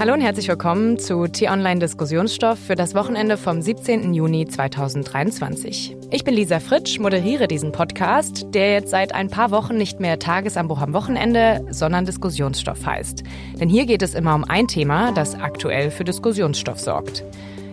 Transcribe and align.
Hallo 0.00 0.12
und 0.12 0.20
herzlich 0.20 0.46
willkommen 0.46 0.96
zu 0.96 1.26
T-Online 1.26 1.80
Diskussionsstoff 1.80 2.56
für 2.56 2.76
das 2.76 2.94
Wochenende 2.94 3.36
vom 3.36 3.60
17. 3.60 4.14
Juni 4.14 4.46
2023. 4.46 5.96
Ich 6.12 6.22
bin 6.22 6.34
Lisa 6.34 6.60
Fritsch, 6.60 7.00
moderiere 7.00 7.48
diesen 7.48 7.72
Podcast, 7.72 8.46
der 8.54 8.74
jetzt 8.74 8.90
seit 8.90 9.12
ein 9.12 9.28
paar 9.28 9.50
Wochen 9.50 9.76
nicht 9.76 9.98
mehr 9.98 10.20
Tagesanbruch 10.20 10.82
am 10.82 10.92
Wochenende, 10.92 11.66
sondern 11.70 12.04
Diskussionsstoff 12.04 12.86
heißt. 12.86 13.24
Denn 13.58 13.68
hier 13.68 13.86
geht 13.86 14.02
es 14.02 14.14
immer 14.14 14.36
um 14.36 14.44
ein 14.44 14.68
Thema, 14.68 15.10
das 15.10 15.34
aktuell 15.34 15.90
für 15.90 16.04
Diskussionsstoff 16.04 16.78
sorgt. 16.78 17.24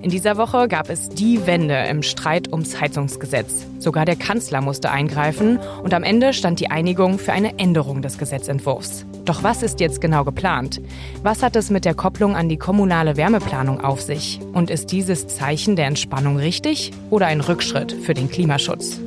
In 0.01 0.09
dieser 0.09 0.35
Woche 0.37 0.67
gab 0.67 0.89
es 0.89 1.09
die 1.09 1.45
Wende 1.45 1.77
im 1.87 2.01
Streit 2.01 2.51
ums 2.51 2.81
Heizungsgesetz. 2.81 3.67
Sogar 3.77 4.05
der 4.05 4.15
Kanzler 4.15 4.61
musste 4.61 4.89
eingreifen 4.89 5.59
und 5.83 5.93
am 5.93 6.01
Ende 6.01 6.33
stand 6.33 6.59
die 6.59 6.71
Einigung 6.71 7.19
für 7.19 7.33
eine 7.33 7.59
Änderung 7.59 8.01
des 8.01 8.17
Gesetzentwurfs. 8.17 9.05
Doch 9.25 9.41
was 9.41 9.63
ist 9.63 9.79
jetzt 9.79 10.01
genau 10.01 10.23
geplant? 10.23 10.79
Was 11.23 11.41
hat 11.41 11.55
es 11.55 11.71
mit 11.71 11.83
der 11.83 11.95
Kopplung 11.95 12.35
an 12.35 12.47
die 12.47 12.57
kommunale 12.57 13.17
Wärmeplanung 13.17 13.81
auf 13.81 13.99
sich? 13.99 14.39
Und 14.53 14.69
ist 14.69 14.91
dieses 14.91 15.27
Zeichen 15.27 15.75
der 15.75 15.87
Entspannung 15.87 16.37
richtig 16.37 16.91
oder 17.09 17.25
ein 17.25 17.41
Rückschritt 17.41 17.91
für 17.91 18.13
den 18.13 18.29
Klimaschutz? 18.29 18.99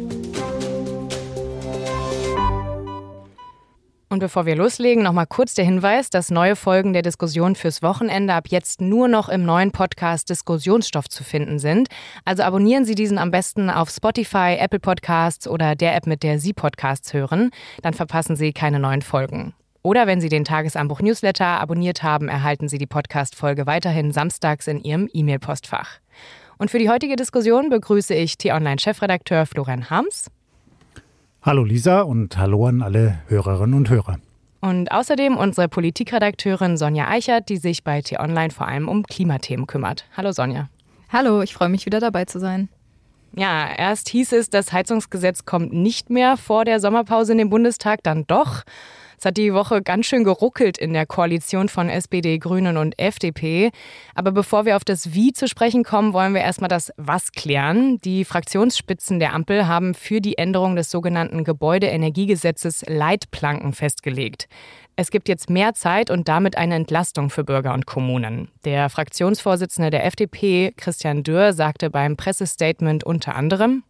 Und 4.11 4.21
bevor 4.21 4.45
wir 4.47 4.57
loslegen, 4.57 5.05
noch 5.05 5.13
mal 5.13 5.27
kurz 5.27 5.55
der 5.55 5.65
Hinweis, 5.65 6.11
dass 6.11 6.33
neue 6.33 6.57
Folgen 6.57 6.95
der 6.95 7.03
Diskussion 7.03 7.55
fürs 7.55 7.83
Wochenende 7.83 8.35
ab 8.35 8.49
jetzt 8.49 8.81
nur 8.81 9.07
noch 9.07 9.29
im 9.29 9.45
neuen 9.45 9.71
Podcast 9.71 10.31
Diskussionsstoff 10.31 11.09
zu 11.09 11.23
finden 11.23 11.61
sind. 11.61 11.89
Also 12.25 12.43
abonnieren 12.43 12.85
Sie 12.85 12.97
diesen 12.97 13.19
am 13.19 13.31
besten 13.31 13.71
auf 13.71 13.91
Spotify, 13.91 14.57
Apple 14.59 14.81
Podcasts 14.81 15.47
oder 15.47 15.77
der 15.77 15.95
App, 15.95 16.09
mit 16.09 16.25
der 16.25 16.41
Sie 16.41 16.55
Podcasts 16.55 17.13
hören. 17.13 17.51
Dann 17.83 17.95
verpassen 17.95 18.35
Sie 18.35 18.53
keine 18.53 18.81
neuen 18.81 19.03
Folgen. 19.03 19.55
Oder 19.89 20.07
wenn 20.07 20.21
Sie 20.21 20.29
den 20.29 20.45
Tagesanbruch 20.45 21.01
Newsletter 21.01 21.47
abonniert 21.47 22.03
haben, 22.03 22.29
erhalten 22.29 22.69
Sie 22.69 22.77
die 22.77 22.87
Podcast-Folge 22.87 23.67
weiterhin 23.67 24.13
samstags 24.13 24.67
in 24.67 24.83
Ihrem 24.85 25.09
E-Mail-Postfach. 25.11 26.01
Und 26.59 26.71
für 26.71 26.79
die 26.79 26.91
heutige 26.91 27.17
Diskussion 27.17 27.71
begrüße 27.71 28.13
ich 28.13 28.37
T-Online-Chefredakteur 28.37 29.47
Florian 29.47 29.89
Harms. 29.89 30.31
Hallo 31.41 31.65
Lisa 31.65 32.03
und 32.03 32.37
hallo 32.37 32.67
an 32.67 32.83
alle 32.83 33.21
Hörerinnen 33.29 33.75
und 33.75 33.89
Hörer. 33.89 34.19
Und 34.61 34.93
außerdem 34.93 35.39
unsere 35.39 35.69
Politikredakteurin 35.69 36.77
Sonja 36.77 37.09
Eichert, 37.09 37.49
die 37.49 37.57
sich 37.57 37.83
bei 37.83 38.03
T-Online 38.03 38.51
vor 38.51 38.69
allem 38.69 38.91
um 38.91 39.05
Klimathemen 39.05 39.67
kümmert. 39.67 40.05
Hallo 40.15 40.33
Sonja. 40.33 40.69
Hallo, 41.11 41.41
ich 41.41 41.55
freue 41.55 41.71
mich 41.71 41.87
wieder 41.87 42.01
dabei 42.01 42.27
zu 42.27 42.39
sein. 42.39 42.69
Ja, 43.35 43.67
erst 43.75 44.11
hieß 44.11 44.33
es, 44.33 44.51
das 44.51 44.71
Heizungsgesetz 44.71 45.47
kommt 45.47 45.73
nicht 45.73 46.11
mehr 46.11 46.37
vor 46.37 46.67
der 46.67 46.79
Sommerpause 46.79 47.33
in 47.33 47.39
den 47.39 47.49
Bundestag, 47.49 48.03
dann 48.03 48.27
doch. 48.27 48.65
Es 49.19 49.25
hat 49.25 49.37
die 49.37 49.53
Woche 49.53 49.83
ganz 49.83 50.07
schön 50.07 50.23
geruckelt 50.23 50.79
in 50.79 50.93
der 50.93 51.05
Koalition 51.05 51.69
von 51.69 51.89
SPD, 51.89 52.39
Grünen 52.39 52.77
und 52.77 52.97
FDP. 53.01 53.73
Aber 54.15 54.31
bevor 54.31 54.65
wir 54.65 54.77
auf 54.77 54.85
das 54.85 55.13
Wie 55.13 55.33
zu 55.33 55.49
sprechen 55.49 55.83
kommen, 55.83 56.13
wollen 56.13 56.35
wir 56.35 56.41
erstmal 56.43 56.69
das 56.69 56.93
Was 56.97 57.33
klären. 57.33 57.99
Die 58.05 58.25
Fraktionsspitzen 58.25 59.19
der 59.19 59.35
Ampel 59.35 59.67
haben 59.67 59.95
für 59.95 60.21
die 60.21 60.39
Änderung 60.39 60.77
des 60.77 60.93
sogenannten 60.93 61.43
Gebäudeenergiegesetzes 61.43 62.85
Leitplanken 62.87 63.73
festgelegt. 63.73 64.49
Es 64.95 65.11
gibt 65.11 65.29
jetzt 65.29 65.51
mehr 65.51 65.75
Zeit 65.75 66.11
und 66.11 66.29
damit 66.29 66.57
eine 66.57 66.77
Entlastung 66.77 67.29
für 67.29 67.43
Bürger 67.43 67.75
und 67.75 67.87
Kommunen. 67.87 68.53
Der 68.65 68.89
Fraktionsvorsitzende 68.89 69.91
der 69.91 70.07
FDP, 70.07 70.73
Christian 70.77 71.25
Dürr, 71.25 71.55
sagte 71.55 71.91
beim 71.91 72.17
Pressestatement 72.17 73.03
unter 73.03 73.35
anderem, 73.35 73.83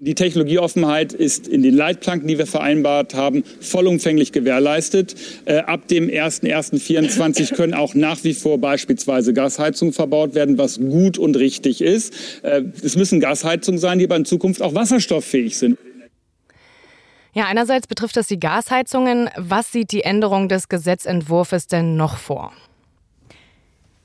die 0.00 0.14
Technologieoffenheit 0.14 1.12
ist 1.12 1.46
in 1.46 1.62
den 1.62 1.74
Leitplanken, 1.74 2.26
die 2.26 2.38
wir 2.38 2.46
vereinbart 2.46 3.14
haben, 3.14 3.44
vollumfänglich 3.60 4.32
gewährleistet. 4.32 5.14
Äh, 5.44 5.58
ab 5.58 5.88
dem 5.88 6.08
01.01.2024 6.08 7.54
können 7.54 7.74
auch 7.74 7.94
nach 7.94 8.24
wie 8.24 8.32
vor 8.32 8.58
beispielsweise 8.58 9.34
Gasheizungen 9.34 9.92
verbaut 9.92 10.34
werden, 10.34 10.56
was 10.56 10.78
gut 10.78 11.18
und 11.18 11.36
richtig 11.36 11.82
ist. 11.82 12.14
Äh, 12.42 12.62
es 12.82 12.96
müssen 12.96 13.20
Gasheizungen 13.20 13.78
sein, 13.78 13.98
die 13.98 14.06
aber 14.06 14.16
in 14.16 14.24
Zukunft 14.24 14.62
auch 14.62 14.74
wasserstofffähig 14.74 15.58
sind. 15.58 15.78
Ja, 17.32 17.44
einerseits 17.44 17.86
betrifft 17.86 18.16
das 18.16 18.26
die 18.26 18.40
Gasheizungen. 18.40 19.28
Was 19.36 19.70
sieht 19.70 19.92
die 19.92 20.02
Änderung 20.02 20.48
des 20.48 20.68
Gesetzentwurfs 20.68 21.66
denn 21.66 21.96
noch 21.96 22.16
vor? 22.16 22.52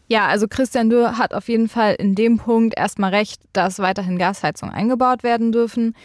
Ja, 0.08 0.28
also 0.28 0.48
Christian 0.48 0.90
Dürr 0.90 1.18
hat 1.18 1.34
auf 1.34 1.48
jeden 1.48 1.68
Fall 1.68 1.96
in 1.96 2.14
dem 2.14 2.38
Punkt 2.38 2.78
erstmal 2.78 3.14
recht, 3.14 3.42
dass 3.54 3.80
weiterhin 3.80 4.18
Gasheizungen 4.18 4.74
eingebaut 4.74 5.24
werden 5.24 5.52
dürfen. 5.52 5.96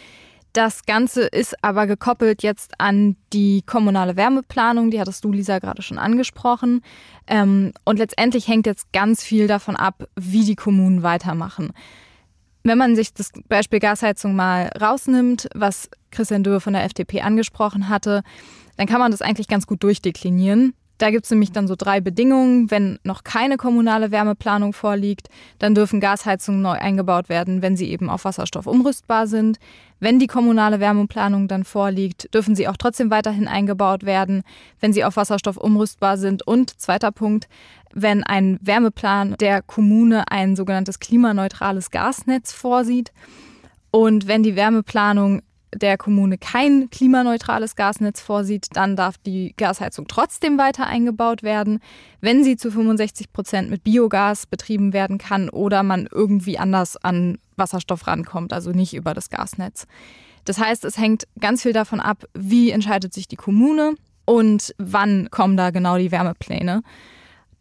Das 0.53 0.85
Ganze 0.85 1.21
ist 1.21 1.63
aber 1.63 1.87
gekoppelt 1.87 2.43
jetzt 2.43 2.73
an 2.77 3.15
die 3.31 3.61
kommunale 3.65 4.17
Wärmeplanung, 4.17 4.91
die 4.91 4.99
hattest 4.99 5.23
du, 5.23 5.31
Lisa, 5.31 5.59
gerade 5.59 5.81
schon 5.81 5.97
angesprochen. 5.97 6.81
Ähm, 7.27 7.71
und 7.85 7.99
letztendlich 7.99 8.49
hängt 8.49 8.65
jetzt 8.65 8.91
ganz 8.91 9.23
viel 9.23 9.47
davon 9.47 9.77
ab, 9.77 10.09
wie 10.15 10.43
die 10.43 10.57
Kommunen 10.57 11.03
weitermachen. 11.03 11.71
Wenn 12.63 12.77
man 12.77 12.95
sich 12.97 13.13
das 13.13 13.31
Beispiel 13.47 13.79
Gasheizung 13.79 14.35
mal 14.35 14.69
rausnimmt, 14.79 15.47
was 15.55 15.89
Christian 16.11 16.43
Dürr 16.43 16.59
von 16.59 16.73
der 16.73 16.83
FDP 16.83 17.21
angesprochen 17.21 17.87
hatte, 17.87 18.21
dann 18.75 18.87
kann 18.87 18.99
man 18.99 19.11
das 19.11 19.21
eigentlich 19.21 19.47
ganz 19.47 19.67
gut 19.67 19.83
durchdeklinieren. 19.83 20.73
Da 21.01 21.09
gibt 21.09 21.25
es 21.25 21.31
nämlich 21.31 21.51
dann 21.51 21.67
so 21.67 21.73
drei 21.75 21.99
Bedingungen. 21.99 22.69
Wenn 22.69 22.99
noch 23.03 23.23
keine 23.23 23.57
kommunale 23.57 24.11
Wärmeplanung 24.11 24.71
vorliegt, 24.71 25.29
dann 25.57 25.73
dürfen 25.73 25.99
Gasheizungen 25.99 26.61
neu 26.61 26.73
eingebaut 26.73 27.27
werden, 27.27 27.63
wenn 27.63 27.75
sie 27.75 27.89
eben 27.89 28.07
auf 28.07 28.23
Wasserstoff 28.23 28.67
umrüstbar 28.67 29.25
sind. 29.25 29.57
Wenn 29.99 30.19
die 30.19 30.27
kommunale 30.27 30.79
Wärmeplanung 30.79 31.47
dann 31.47 31.63
vorliegt, 31.63 32.31
dürfen 32.35 32.55
sie 32.55 32.67
auch 32.67 32.77
trotzdem 32.77 33.09
weiterhin 33.09 33.47
eingebaut 33.47 34.03
werden, 34.03 34.43
wenn 34.79 34.93
sie 34.93 35.03
auf 35.03 35.15
Wasserstoff 35.15 35.57
umrüstbar 35.57 36.17
sind. 36.17 36.45
Und 36.45 36.79
zweiter 36.79 37.11
Punkt, 37.11 37.47
wenn 37.91 38.23
ein 38.23 38.59
Wärmeplan 38.61 39.37
der 39.39 39.63
Kommune 39.63 40.25
ein 40.29 40.55
sogenanntes 40.55 40.99
klimaneutrales 40.99 41.89
Gasnetz 41.89 42.51
vorsieht. 42.51 43.11
Und 43.89 44.27
wenn 44.27 44.43
die 44.43 44.55
Wärmeplanung 44.55 45.41
der 45.73 45.97
Kommune 45.97 46.37
kein 46.37 46.89
klimaneutrales 46.89 47.75
Gasnetz 47.75 48.21
vorsieht, 48.21 48.67
dann 48.73 48.95
darf 48.95 49.17
die 49.17 49.53
Gasheizung 49.57 50.07
trotzdem 50.07 50.57
weiter 50.57 50.87
eingebaut 50.87 51.43
werden, 51.43 51.79
wenn 52.19 52.43
sie 52.43 52.57
zu 52.57 52.71
65 52.71 53.31
Prozent 53.31 53.69
mit 53.69 53.83
Biogas 53.83 54.45
betrieben 54.45 54.93
werden 54.93 55.17
kann 55.17 55.49
oder 55.49 55.83
man 55.83 56.07
irgendwie 56.11 56.57
anders 56.57 56.97
an 56.97 57.37
Wasserstoff 57.55 58.07
rankommt, 58.07 58.53
also 58.53 58.71
nicht 58.71 58.93
über 58.93 59.13
das 59.13 59.29
Gasnetz. 59.29 59.87
Das 60.45 60.57
heißt, 60.57 60.85
es 60.85 60.97
hängt 60.97 61.27
ganz 61.39 61.61
viel 61.61 61.73
davon 61.73 61.99
ab, 61.99 62.25
wie 62.33 62.71
entscheidet 62.71 63.13
sich 63.13 63.27
die 63.27 63.35
Kommune 63.35 63.93
und 64.25 64.73
wann 64.77 65.29
kommen 65.29 65.57
da 65.57 65.69
genau 65.69 65.97
die 65.97 66.11
Wärmepläne. 66.11 66.81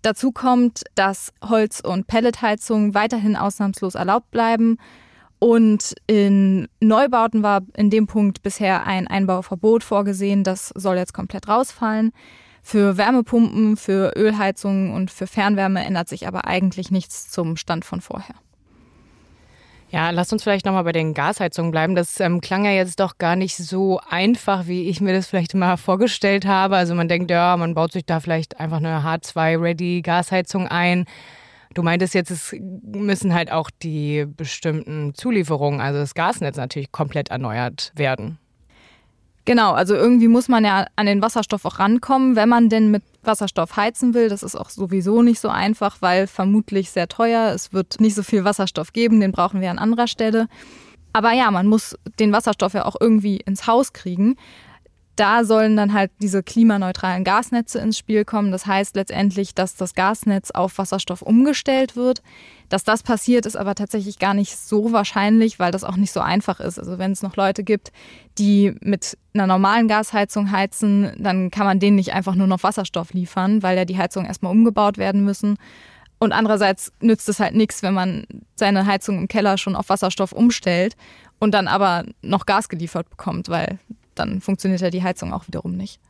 Dazu 0.02 0.32
kommt, 0.32 0.84
dass 0.94 1.32
Holz- 1.46 1.80
und 1.80 2.06
Pelletheizungen 2.06 2.94
weiterhin 2.94 3.36
ausnahmslos 3.36 3.94
erlaubt 3.94 4.30
bleiben. 4.30 4.78
Und 5.40 5.94
in 6.06 6.68
Neubauten 6.80 7.42
war 7.42 7.62
in 7.74 7.88
dem 7.88 8.06
Punkt 8.06 8.42
bisher 8.42 8.86
ein 8.86 9.08
Einbauverbot 9.08 9.82
vorgesehen. 9.82 10.44
Das 10.44 10.68
soll 10.76 10.96
jetzt 10.96 11.14
komplett 11.14 11.48
rausfallen. 11.48 12.12
Für 12.62 12.98
Wärmepumpen, 12.98 13.78
für 13.78 14.12
Ölheizungen 14.16 14.92
und 14.92 15.10
für 15.10 15.26
Fernwärme 15.26 15.82
ändert 15.82 16.10
sich 16.10 16.28
aber 16.28 16.46
eigentlich 16.46 16.90
nichts 16.90 17.30
zum 17.30 17.56
Stand 17.56 17.86
von 17.86 18.02
vorher. 18.02 18.34
Ja, 19.90 20.10
lasst 20.10 20.32
uns 20.32 20.42
vielleicht 20.44 20.66
nochmal 20.66 20.84
bei 20.84 20.92
den 20.92 21.14
Gasheizungen 21.14 21.72
bleiben. 21.72 21.96
Das 21.96 22.20
ähm, 22.20 22.42
klang 22.42 22.66
ja 22.66 22.70
jetzt 22.70 23.00
doch 23.00 23.16
gar 23.16 23.34
nicht 23.34 23.56
so 23.56 23.98
einfach, 24.08 24.66
wie 24.66 24.88
ich 24.88 25.00
mir 25.00 25.14
das 25.14 25.26
vielleicht 25.26 25.54
mal 25.54 25.78
vorgestellt 25.78 26.44
habe. 26.44 26.76
Also 26.76 26.94
man 26.94 27.08
denkt, 27.08 27.30
ja, 27.30 27.56
man 27.56 27.74
baut 27.74 27.92
sich 27.92 28.04
da 28.04 28.20
vielleicht 28.20 28.60
einfach 28.60 28.76
eine 28.76 29.00
H2-Ready 29.00 30.02
Gasheizung 30.02 30.68
ein. 30.68 31.06
Du 31.74 31.82
meintest 31.82 32.14
jetzt, 32.14 32.30
es 32.30 32.54
müssen 32.60 33.32
halt 33.32 33.52
auch 33.52 33.70
die 33.70 34.26
bestimmten 34.26 35.14
Zulieferungen, 35.14 35.80
also 35.80 36.00
das 36.00 36.14
Gasnetz 36.14 36.56
natürlich 36.56 36.90
komplett 36.90 37.30
erneuert 37.30 37.92
werden. 37.94 38.38
Genau, 39.44 39.72
also 39.72 39.94
irgendwie 39.94 40.28
muss 40.28 40.48
man 40.48 40.64
ja 40.64 40.86
an 40.96 41.06
den 41.06 41.22
Wasserstoff 41.22 41.64
auch 41.64 41.78
rankommen, 41.78 42.36
wenn 42.36 42.48
man 42.48 42.68
denn 42.68 42.90
mit 42.90 43.02
Wasserstoff 43.22 43.76
heizen 43.76 44.14
will. 44.14 44.28
Das 44.28 44.42
ist 44.42 44.56
auch 44.56 44.68
sowieso 44.68 45.22
nicht 45.22 45.40
so 45.40 45.48
einfach, 45.48 45.96
weil 46.00 46.26
vermutlich 46.26 46.90
sehr 46.90 47.08
teuer. 47.08 47.52
Es 47.54 47.72
wird 47.72 48.00
nicht 48.00 48.14
so 48.14 48.22
viel 48.22 48.44
Wasserstoff 48.44 48.92
geben, 48.92 49.20
den 49.20 49.32
brauchen 49.32 49.60
wir 49.60 49.70
an 49.70 49.78
anderer 49.78 50.08
Stelle. 50.08 50.48
Aber 51.12 51.32
ja, 51.32 51.50
man 51.50 51.66
muss 51.66 51.96
den 52.18 52.32
Wasserstoff 52.32 52.74
ja 52.74 52.84
auch 52.84 52.96
irgendwie 53.00 53.36
ins 53.38 53.66
Haus 53.66 53.92
kriegen 53.92 54.36
da 55.20 55.44
sollen 55.44 55.76
dann 55.76 55.92
halt 55.92 56.10
diese 56.22 56.42
klimaneutralen 56.42 57.24
Gasnetze 57.24 57.78
ins 57.78 57.98
Spiel 57.98 58.24
kommen. 58.24 58.52
Das 58.52 58.64
heißt 58.64 58.96
letztendlich, 58.96 59.54
dass 59.54 59.76
das 59.76 59.92
Gasnetz 59.92 60.50
auf 60.50 60.78
Wasserstoff 60.78 61.20
umgestellt 61.20 61.94
wird. 61.94 62.22
Dass 62.70 62.84
das 62.84 63.02
passiert, 63.02 63.44
ist 63.44 63.56
aber 63.56 63.74
tatsächlich 63.74 64.18
gar 64.18 64.32
nicht 64.32 64.56
so 64.56 64.92
wahrscheinlich, 64.92 65.58
weil 65.58 65.72
das 65.72 65.84
auch 65.84 65.96
nicht 65.96 66.12
so 66.12 66.20
einfach 66.20 66.58
ist. 66.58 66.78
Also 66.78 66.98
wenn 66.98 67.12
es 67.12 67.22
noch 67.22 67.36
Leute 67.36 67.64
gibt, 67.64 67.92
die 68.38 68.74
mit 68.80 69.18
einer 69.34 69.46
normalen 69.46 69.88
Gasheizung 69.88 70.52
heizen, 70.52 71.12
dann 71.18 71.50
kann 71.50 71.66
man 71.66 71.80
denen 71.80 71.96
nicht 71.96 72.14
einfach 72.14 72.34
nur 72.34 72.46
noch 72.46 72.62
Wasserstoff 72.62 73.12
liefern, 73.12 73.62
weil 73.62 73.76
ja 73.76 73.84
die 73.84 73.98
Heizungen 73.98 74.26
erstmal 74.26 74.52
umgebaut 74.52 74.96
werden 74.96 75.22
müssen. 75.22 75.58
Und 76.18 76.32
andererseits 76.32 76.92
nützt 77.00 77.28
es 77.28 77.40
halt 77.40 77.54
nichts, 77.54 77.82
wenn 77.82 77.92
man 77.92 78.24
seine 78.54 78.86
Heizung 78.86 79.18
im 79.18 79.28
Keller 79.28 79.58
schon 79.58 79.76
auf 79.76 79.90
Wasserstoff 79.90 80.32
umstellt 80.32 80.96
und 81.38 81.52
dann 81.52 81.68
aber 81.68 82.04
noch 82.22 82.46
Gas 82.46 82.70
geliefert 82.70 83.10
bekommt, 83.10 83.50
weil 83.50 83.78
dann 84.14 84.40
funktioniert 84.40 84.80
ja 84.80 84.90
die 84.90 85.02
Heizung 85.02 85.32
auch 85.32 85.46
wiederum 85.46 85.76
nicht. 85.76 86.00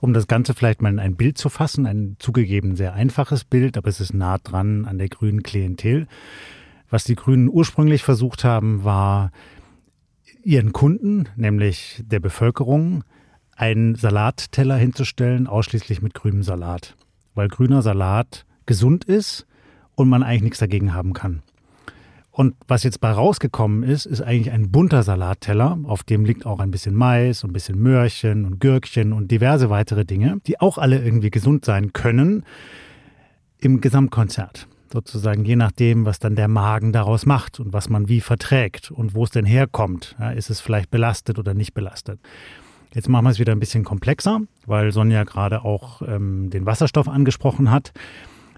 Um 0.00 0.12
das 0.12 0.26
Ganze 0.26 0.54
vielleicht 0.54 0.82
mal 0.82 0.90
in 0.92 0.98
ein 0.98 1.14
Bild 1.14 1.38
zu 1.38 1.48
fassen, 1.48 1.86
ein 1.86 2.16
zugegeben 2.18 2.76
sehr 2.76 2.94
einfaches 2.94 3.44
Bild, 3.44 3.76
aber 3.76 3.88
es 3.88 4.00
ist 4.00 4.14
nah 4.14 4.38
dran 4.38 4.84
an 4.84 4.98
der 4.98 5.08
grünen 5.08 5.42
Klientel. 5.42 6.08
Was 6.90 7.04
die 7.04 7.14
Grünen 7.14 7.48
ursprünglich 7.48 8.02
versucht 8.02 8.44
haben, 8.44 8.84
war 8.84 9.30
ihren 10.42 10.72
Kunden, 10.72 11.28
nämlich 11.36 12.02
der 12.04 12.20
Bevölkerung, 12.20 13.04
einen 13.54 13.94
Salatteller 13.94 14.76
hinzustellen, 14.76 15.46
ausschließlich 15.46 16.02
mit 16.02 16.14
grünem 16.14 16.42
Salat. 16.42 16.96
Weil 17.34 17.48
grüner 17.48 17.82
Salat 17.82 18.44
gesund 18.66 19.04
ist 19.04 19.46
und 19.94 20.08
man 20.08 20.22
eigentlich 20.22 20.42
nichts 20.42 20.58
dagegen 20.58 20.94
haben 20.94 21.12
kann. 21.12 21.42
Und 22.34 22.54
was 22.66 22.82
jetzt 22.82 23.00
bei 23.00 23.10
rausgekommen 23.10 23.82
ist, 23.82 24.06
ist 24.06 24.22
eigentlich 24.22 24.52
ein 24.52 24.70
bunter 24.70 25.02
Salatteller, 25.02 25.78
auf 25.84 26.02
dem 26.02 26.24
liegt 26.24 26.46
auch 26.46 26.60
ein 26.60 26.70
bisschen 26.70 26.94
Mais, 26.94 27.44
ein 27.44 27.52
bisschen 27.52 27.78
Möhrchen 27.78 28.46
und 28.46 28.58
Gürkchen 28.58 29.12
und 29.12 29.30
diverse 29.30 29.68
weitere 29.68 30.06
Dinge, 30.06 30.38
die 30.46 30.58
auch 30.58 30.78
alle 30.78 31.04
irgendwie 31.04 31.30
gesund 31.30 31.66
sein 31.66 31.92
können 31.92 32.44
im 33.58 33.82
Gesamtkonzert. 33.82 34.66
Sozusagen 34.90 35.44
je 35.44 35.56
nachdem, 35.56 36.06
was 36.06 36.20
dann 36.20 36.34
der 36.34 36.48
Magen 36.48 36.92
daraus 36.92 37.26
macht 37.26 37.60
und 37.60 37.74
was 37.74 37.90
man 37.90 38.08
wie 38.08 38.22
verträgt 38.22 38.90
und 38.90 39.14
wo 39.14 39.24
es 39.24 39.30
denn 39.30 39.46
herkommt. 39.46 40.16
Ja, 40.18 40.30
ist 40.30 40.48
es 40.48 40.60
vielleicht 40.60 40.90
belastet 40.90 41.38
oder 41.38 41.52
nicht 41.52 41.74
belastet. 41.74 42.18
Jetzt 42.94 43.10
machen 43.10 43.24
wir 43.24 43.30
es 43.30 43.38
wieder 43.38 43.52
ein 43.52 43.60
bisschen 43.60 43.84
komplexer, 43.84 44.40
weil 44.66 44.90
Sonja 44.92 45.24
gerade 45.24 45.64
auch 45.64 46.00
ähm, 46.02 46.48
den 46.48 46.64
Wasserstoff 46.64 47.08
angesprochen 47.08 47.70
hat. 47.70 47.92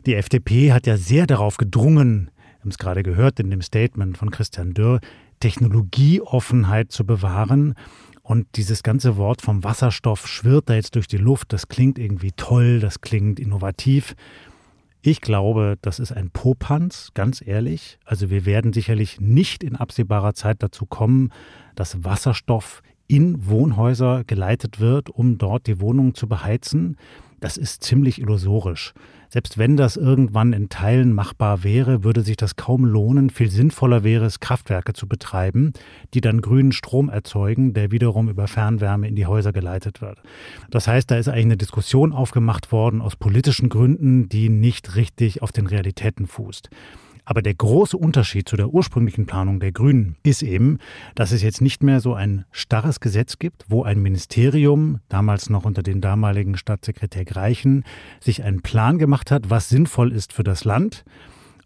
Die 0.07 0.15
FDP 0.15 0.73
hat 0.73 0.87
ja 0.87 0.97
sehr 0.97 1.27
darauf 1.27 1.57
gedrungen, 1.57 2.31
haben 2.65 2.71
es 2.71 2.79
gerade 2.79 3.03
gehört 3.03 3.39
in 3.41 3.51
dem 3.51 3.61
Statement 3.61 4.17
von 4.17 4.31
Christian 4.31 4.73
Dürr, 4.73 5.01
Technologieoffenheit 5.41 6.91
zu 6.91 7.05
bewahren. 7.05 7.75
Und 8.23 8.47
dieses 8.57 8.83
ganze 8.83 9.19
Wort 9.19 9.43
vom 9.43 9.63
Wasserstoff 9.65 10.27
schwirrt 10.27 10.71
da 10.71 10.75
jetzt 10.75 10.95
durch 10.95 11.07
die 11.07 11.19
Luft. 11.19 11.53
Das 11.53 11.69
klingt 11.69 11.99
irgendwie 11.99 12.33
toll, 12.33 12.81
das 12.81 13.03
klingt 13.03 13.39
innovativ. 13.39 14.15
Ich 15.03 15.21
glaube, 15.21 15.77
das 15.83 15.99
ist 15.99 16.13
ein 16.13 16.31
Popanz, 16.31 17.11
ganz 17.13 17.47
ehrlich. 17.47 17.99
Also 18.07 18.31
wir 18.31 18.47
werden 18.47 18.73
sicherlich 18.73 19.21
nicht 19.21 19.63
in 19.63 19.77
absehbarer 19.77 20.33
Zeit 20.33 20.63
dazu 20.63 20.87
kommen, 20.87 21.33
dass 21.75 22.03
Wasserstoff 22.03 22.81
in 23.07 23.47
Wohnhäuser 23.47 24.25
geleitet 24.25 24.81
wird, 24.81 25.11
um 25.11 25.37
dort 25.37 25.67
die 25.67 25.83
Wohnungen 25.83 26.15
zu 26.15 26.27
beheizen. 26.27 26.97
Das 27.45 27.59
ist 27.59 27.85
ziemlich 27.85 28.23
illusorisch. 28.23 28.95
Selbst 29.29 29.59
wenn 29.59 29.77
das 29.77 29.99
irgendwann 29.99 30.55
in 30.55 30.71
Teilen 30.71 31.13
machbar 31.13 31.63
wäre, 31.63 32.03
würde 32.03 32.23
sich 32.23 32.39
das 32.39 32.57
kaum 32.57 32.87
lohnen. 32.87 33.29
Viel 33.29 33.51
sinnvoller 33.51 34.03
wäre 34.03 34.25
es, 34.25 34.41
Kraftwerke 34.41 34.95
zu 34.95 35.07
betreiben, 35.07 35.75
die 36.15 36.23
dann 36.23 36.41
grünen 36.41 36.73
Strom 36.73 37.11
erzeugen, 37.11 37.75
der 37.75 37.91
wiederum 37.91 38.31
über 38.31 38.49
Fernwärme 38.49 39.09
in 39.09 39.15
die 39.15 39.27
Häuser 39.27 39.53
geleitet 39.53 40.01
wird. 40.01 40.23
Das 40.71 40.89
heißt, 40.89 41.11
da 41.11 41.19
ist 41.19 41.29
eigentlich 41.29 41.45
eine 41.45 41.57
Diskussion 41.59 42.15
aufgemacht 42.15 42.73
worden 42.73 43.03
aus 43.03 43.15
politischen 43.15 43.69
Gründen, 43.69 44.31
die 44.31 44.49
nicht 44.49 44.97
richtig 44.97 45.43
auf 45.43 45.53
den 45.53 45.67
Realitäten 45.67 46.27
fußt. 46.27 46.71
Aber 47.25 47.41
der 47.41 47.55
große 47.55 47.97
Unterschied 47.97 48.49
zu 48.49 48.57
der 48.57 48.69
ursprünglichen 48.69 49.27
Planung 49.27 49.61
der 49.61 49.73
Grünen 49.73 50.17
ist 50.23 50.43
eben, 50.43 50.79
dass 51.15 51.33
es 51.33 51.43
jetzt 51.43 51.61
nicht 51.61 51.83
mehr 51.83 52.01
so 52.01 52.15
ein 52.15 52.45
starres 52.53 53.01
Gesetz 53.01 53.39
gibt, 53.39 53.65
wo 53.69 53.83
ein 53.83 54.03
Ministerium, 54.03 55.01
damals 55.09 55.49
noch 55.49 55.65
unter 55.65 55.83
den 55.83 56.01
damaligen 56.01 56.57
Staatssekretär 56.57 57.25
Greichen, 57.25 57.85
sich 58.21 58.43
einen 58.43 58.61
Plan 58.61 58.99
gemacht 58.99 59.31
hat, 59.31 59.49
was 59.49 59.69
sinnvoll 59.69 60.13
ist 60.13 60.33
für 60.33 60.45
das 60.45 60.65
Land 60.65 61.05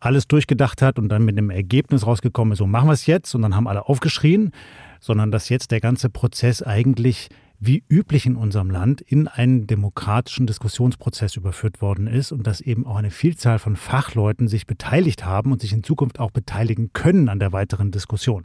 alles 0.00 0.28
durchgedacht 0.28 0.82
hat 0.82 0.98
und 0.98 1.08
dann 1.08 1.24
mit 1.24 1.36
einem 1.36 1.50
Ergebnis 1.50 2.06
rausgekommen 2.06 2.52
ist, 2.52 2.58
so 2.58 2.66
machen 2.66 2.88
wir 2.88 2.92
es 2.92 3.06
jetzt 3.06 3.34
und 3.34 3.42
dann 3.42 3.56
haben 3.56 3.66
alle 3.66 3.88
aufgeschrien, 3.88 4.52
sondern 5.00 5.30
dass 5.30 5.48
jetzt 5.48 5.70
der 5.70 5.80
ganze 5.80 6.08
Prozess 6.08 6.62
eigentlich 6.62 7.28
wie 7.60 7.84
üblich 7.88 8.26
in 8.26 8.36
unserem 8.36 8.70
Land 8.70 9.00
in 9.00 9.26
einen 9.26 9.66
demokratischen 9.66 10.46
Diskussionsprozess 10.46 11.36
überführt 11.36 11.82
worden 11.82 12.06
ist 12.06 12.30
und 12.30 12.46
dass 12.46 12.60
eben 12.60 12.86
auch 12.86 12.96
eine 12.96 13.10
Vielzahl 13.10 13.58
von 13.58 13.76
Fachleuten 13.76 14.46
sich 14.48 14.66
beteiligt 14.66 15.24
haben 15.24 15.52
und 15.52 15.60
sich 15.60 15.72
in 15.72 15.82
Zukunft 15.82 16.20
auch 16.20 16.30
beteiligen 16.30 16.92
können 16.92 17.28
an 17.28 17.40
der 17.40 17.52
weiteren 17.52 17.90
Diskussion. 17.90 18.44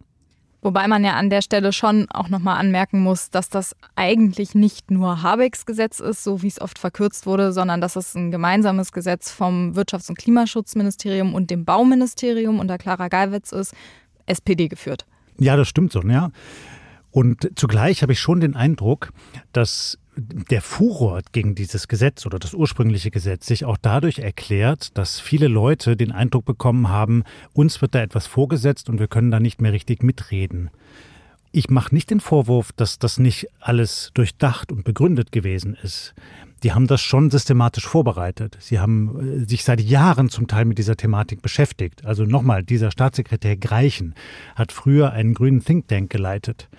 Wobei 0.63 0.87
man 0.87 1.03
ja 1.03 1.15
an 1.15 1.29
der 1.29 1.41
Stelle 1.41 1.73
schon 1.73 2.09
auch 2.09 2.29
nochmal 2.29 2.57
anmerken 2.57 3.01
muss, 3.01 3.29
dass 3.29 3.49
das 3.49 3.75
eigentlich 3.95 4.55
nicht 4.55 4.91
nur 4.91 5.21
Habecks 5.21 5.65
Gesetz 5.65 5.99
ist, 5.99 6.23
so 6.23 6.41
wie 6.41 6.47
es 6.47 6.61
oft 6.61 6.79
verkürzt 6.79 7.25
wurde, 7.25 7.51
sondern 7.51 7.81
dass 7.81 7.97
es 7.97 8.15
ein 8.15 8.31
gemeinsames 8.31 8.93
Gesetz 8.93 9.29
vom 9.29 9.73
Wirtschafts- 9.73 10.07
und 10.07 10.17
Klimaschutzministerium 10.17 11.35
und 11.35 11.51
dem 11.51 11.65
Bauministerium 11.65 12.59
unter 12.59 12.77
Clara 12.77 13.09
Geiwitz 13.09 13.51
ist, 13.51 13.75
SPD 14.25 14.69
geführt. 14.69 15.05
Ja, 15.37 15.57
das 15.57 15.67
stimmt 15.67 15.91
so, 15.91 16.01
ja. 16.03 16.31
Und 17.13 17.51
zugleich 17.55 18.01
habe 18.01 18.13
ich 18.13 18.19
schon 18.19 18.39
den 18.39 18.55
Eindruck, 18.55 19.13
dass 19.51 19.99
der 20.17 20.63
Furor 20.63 21.21
gegen 21.31 21.53
dieses 21.53 21.87
Gesetz 21.87 22.25
oder 22.25 22.39
das 22.39 22.55
ursprüngliche 22.55 23.11
Gesetz 23.11 23.45
sich 23.45 23.65
auch 23.65 23.77
dadurch 23.79 24.17
erklärt, 24.17 24.97
dass 24.97 25.19
viele 25.19 25.47
Leute 25.47 25.95
den 25.95 26.11
Eindruck 26.11 26.45
bekommen 26.45 26.89
haben, 26.89 27.23
uns 27.53 27.81
wird 27.83 27.93
da 27.93 28.01
etwas 28.01 28.25
vorgesetzt 28.25 28.89
und 28.89 28.99
wir 28.99 29.07
können 29.07 29.29
da 29.29 29.39
nicht 29.39 29.61
mehr 29.61 29.73
richtig 29.73 30.01
mitreden. 30.01 30.71
Ich 31.51 31.69
mache 31.69 31.93
nicht 31.93 32.09
den 32.09 32.19
Vorwurf, 32.19 32.71
dass 32.71 32.97
das 32.97 33.19
nicht 33.19 33.45
alles 33.59 34.09
durchdacht 34.15 34.71
und 34.71 34.83
begründet 34.83 35.31
gewesen 35.31 35.77
ist. 35.83 36.15
Die 36.63 36.73
haben 36.73 36.87
das 36.87 37.01
schon 37.01 37.29
systematisch 37.29 37.85
vorbereitet. 37.85 38.57
Sie 38.59 38.79
haben 38.79 39.43
äh, 39.43 39.47
sich 39.47 39.63
seit 39.63 39.81
Jahren 39.81 40.29
zum 40.29 40.47
Teil 40.47 40.65
mit 40.65 40.79
dieser 40.79 40.95
Thematik 40.95 41.43
beschäftigt. 41.43 42.05
Also 42.05 42.23
nochmal, 42.25 42.63
dieser 42.63 42.89
Staatssekretär 42.89 43.55
Greichen 43.55 44.15
hat 44.55 44.71
früher 44.71 45.11
einen 45.11 45.35
grünen 45.35 45.63
Think 45.63 45.87
Tank 45.87 46.09
geleitet 46.09 46.69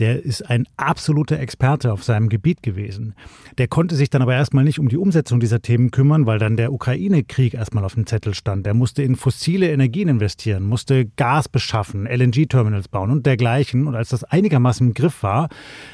der 0.00 0.24
ist 0.24 0.42
ein 0.48 0.66
absoluter 0.76 1.38
Experte 1.38 1.92
auf 1.92 2.02
seinem 2.02 2.28
Gebiet 2.28 2.62
gewesen. 2.62 3.14
Der 3.58 3.68
konnte 3.68 3.94
sich 3.94 4.08
dann 4.10 4.22
aber 4.22 4.34
erstmal 4.34 4.64
nicht 4.64 4.78
um 4.78 4.88
die 4.88 4.96
Umsetzung 4.96 5.40
dieser 5.40 5.60
Themen 5.60 5.90
kümmern, 5.90 6.26
weil 6.26 6.38
dann 6.38 6.56
der 6.56 6.72
Ukraine-Krieg 6.72 7.54
erstmal 7.54 7.84
auf 7.84 7.94
dem 7.94 8.06
Zettel 8.06 8.34
stand. 8.34 8.64
Der 8.64 8.74
musste 8.74 9.02
in 9.02 9.14
fossile 9.14 9.70
Energien 9.70 10.08
investieren, 10.08 10.64
musste 10.64 11.04
Gas 11.04 11.48
beschaffen, 11.48 12.06
LNG-Terminals 12.06 12.88
bauen 12.88 13.10
und 13.10 13.26
dergleichen. 13.26 13.86
Und 13.86 13.94
als 13.94 14.08
das 14.08 14.24
einigermaßen 14.24 14.88
im 14.88 14.94
Griff 14.94 15.22
war, 15.22 15.48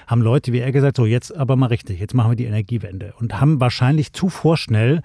haben 0.06 0.23
Leute 0.23 0.53
wie 0.53 0.61
er 0.61 0.70
gesagt, 0.70 0.97
so 0.97 1.05
jetzt 1.05 1.37
aber 1.37 1.56
mal 1.56 1.67
richtig, 1.67 1.99
jetzt 1.99 2.14
machen 2.14 2.31
wir 2.31 2.37
die 2.37 2.44
Energiewende 2.44 3.12
und 3.19 3.41
haben 3.41 3.61
wahrscheinlich 3.61 4.12
zu 4.12 4.29
vorschnell 4.29 5.03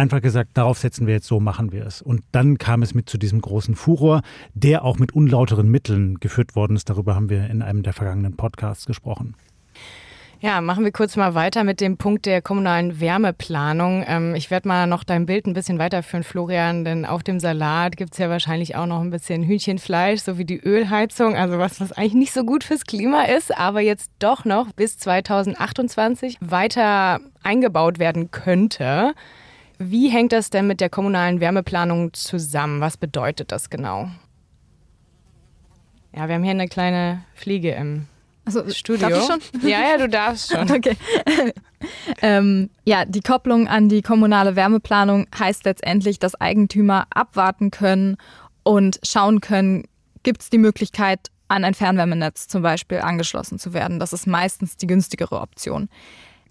einfach 0.00 0.20
gesagt, 0.20 0.50
darauf 0.54 0.78
setzen 0.78 1.06
wir 1.06 1.14
jetzt 1.14 1.26
so, 1.26 1.38
machen 1.38 1.72
wir 1.72 1.86
es. 1.86 2.02
Und 2.02 2.22
dann 2.32 2.58
kam 2.58 2.82
es 2.82 2.94
mit 2.94 3.08
zu 3.08 3.18
diesem 3.18 3.40
großen 3.40 3.76
Furor, 3.76 4.22
der 4.54 4.84
auch 4.84 4.98
mit 4.98 5.12
unlauteren 5.12 5.68
Mitteln 5.68 6.18
geführt 6.18 6.56
worden 6.56 6.74
ist. 6.74 6.90
Darüber 6.90 7.14
haben 7.14 7.30
wir 7.30 7.48
in 7.48 7.62
einem 7.62 7.82
der 7.82 7.92
vergangenen 7.92 8.36
Podcasts 8.36 8.86
gesprochen. 8.86 9.36
Ja, 10.42 10.62
machen 10.62 10.84
wir 10.84 10.90
kurz 10.90 11.16
mal 11.16 11.34
weiter 11.34 11.64
mit 11.64 11.82
dem 11.82 11.98
Punkt 11.98 12.24
der 12.24 12.40
kommunalen 12.40 12.98
Wärmeplanung. 12.98 14.02
Ähm, 14.08 14.34
ich 14.34 14.50
werde 14.50 14.68
mal 14.68 14.86
noch 14.86 15.04
dein 15.04 15.26
Bild 15.26 15.46
ein 15.46 15.52
bisschen 15.52 15.78
weiterführen, 15.78 16.24
Florian, 16.24 16.82
denn 16.82 17.04
auf 17.04 17.22
dem 17.22 17.38
Salat 17.38 17.98
gibt 17.98 18.14
es 18.14 18.18
ja 18.18 18.30
wahrscheinlich 18.30 18.74
auch 18.74 18.86
noch 18.86 19.02
ein 19.02 19.10
bisschen 19.10 19.42
Hühnchenfleisch 19.42 20.22
sowie 20.22 20.46
die 20.46 20.58
Ölheizung, 20.58 21.36
also 21.36 21.58
was, 21.58 21.78
was 21.78 21.92
eigentlich 21.92 22.14
nicht 22.14 22.32
so 22.32 22.44
gut 22.44 22.64
fürs 22.64 22.84
Klima 22.84 23.24
ist, 23.24 23.54
aber 23.54 23.82
jetzt 23.82 24.10
doch 24.18 24.46
noch 24.46 24.72
bis 24.72 24.96
2028 24.96 26.38
weiter 26.40 27.20
eingebaut 27.42 27.98
werden 27.98 28.30
könnte. 28.30 29.12
Wie 29.82 30.10
hängt 30.10 30.32
das 30.32 30.50
denn 30.50 30.66
mit 30.66 30.82
der 30.82 30.90
kommunalen 30.90 31.40
Wärmeplanung 31.40 32.12
zusammen? 32.12 32.82
Was 32.82 32.98
bedeutet 32.98 33.50
das 33.50 33.70
genau? 33.70 34.10
Ja, 36.14 36.28
wir 36.28 36.34
haben 36.34 36.42
hier 36.42 36.50
eine 36.50 36.68
kleine 36.68 37.24
Fliege 37.34 37.70
im 37.70 38.06
also, 38.44 38.68
Studio. 38.68 39.08
Darf 39.08 39.22
ich 39.22 39.26
schon? 39.26 39.70
Ja, 39.70 39.80
ja, 39.80 39.96
du 39.96 40.06
darfst 40.10 40.52
schon. 40.52 40.70
Okay. 40.70 40.96
ähm, 42.20 42.68
ja, 42.84 43.06
die 43.06 43.22
Kopplung 43.22 43.68
an 43.68 43.88
die 43.88 44.02
kommunale 44.02 44.54
Wärmeplanung 44.54 45.26
heißt 45.38 45.64
letztendlich, 45.64 46.18
dass 46.18 46.38
Eigentümer 46.38 47.06
abwarten 47.08 47.70
können 47.70 48.18
und 48.64 49.00
schauen 49.02 49.40
können, 49.40 49.84
gibt 50.22 50.42
es 50.42 50.50
die 50.50 50.58
Möglichkeit, 50.58 51.30
an 51.48 51.64
ein 51.64 51.72
Fernwärmenetz 51.72 52.48
zum 52.48 52.60
Beispiel 52.60 52.98
angeschlossen 52.98 53.58
zu 53.58 53.72
werden. 53.72 53.98
Das 53.98 54.12
ist 54.12 54.26
meistens 54.26 54.76
die 54.76 54.86
günstigere 54.86 55.40
Option. 55.40 55.88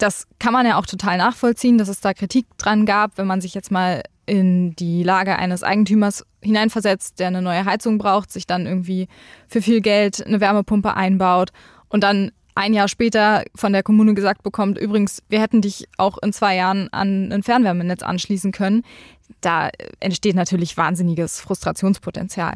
Das 0.00 0.26
kann 0.38 0.54
man 0.54 0.64
ja 0.64 0.78
auch 0.78 0.86
total 0.86 1.18
nachvollziehen, 1.18 1.76
dass 1.76 1.88
es 1.88 2.00
da 2.00 2.14
Kritik 2.14 2.46
dran 2.56 2.86
gab, 2.86 3.18
wenn 3.18 3.26
man 3.26 3.42
sich 3.42 3.52
jetzt 3.52 3.70
mal 3.70 4.02
in 4.24 4.74
die 4.76 5.02
Lage 5.02 5.36
eines 5.36 5.62
Eigentümers 5.62 6.24
hineinversetzt, 6.40 7.18
der 7.18 7.26
eine 7.26 7.42
neue 7.42 7.66
Heizung 7.66 7.98
braucht, 7.98 8.32
sich 8.32 8.46
dann 8.46 8.64
irgendwie 8.64 9.08
für 9.46 9.60
viel 9.60 9.82
Geld 9.82 10.26
eine 10.26 10.40
Wärmepumpe 10.40 10.94
einbaut 10.94 11.50
und 11.90 12.02
dann 12.02 12.32
ein 12.54 12.72
Jahr 12.72 12.88
später 12.88 13.44
von 13.54 13.74
der 13.74 13.82
Kommune 13.82 14.14
gesagt 14.14 14.42
bekommt, 14.42 14.78
übrigens, 14.78 15.22
wir 15.28 15.40
hätten 15.40 15.60
dich 15.60 15.86
auch 15.98 16.16
in 16.22 16.32
zwei 16.32 16.56
Jahren 16.56 16.90
an 16.92 17.30
ein 17.30 17.42
Fernwärmenetz 17.42 18.02
anschließen 18.02 18.52
können. 18.52 18.82
Da 19.42 19.68
entsteht 20.00 20.34
natürlich 20.34 20.76
wahnsinniges 20.76 21.40
Frustrationspotenzial. 21.40 22.54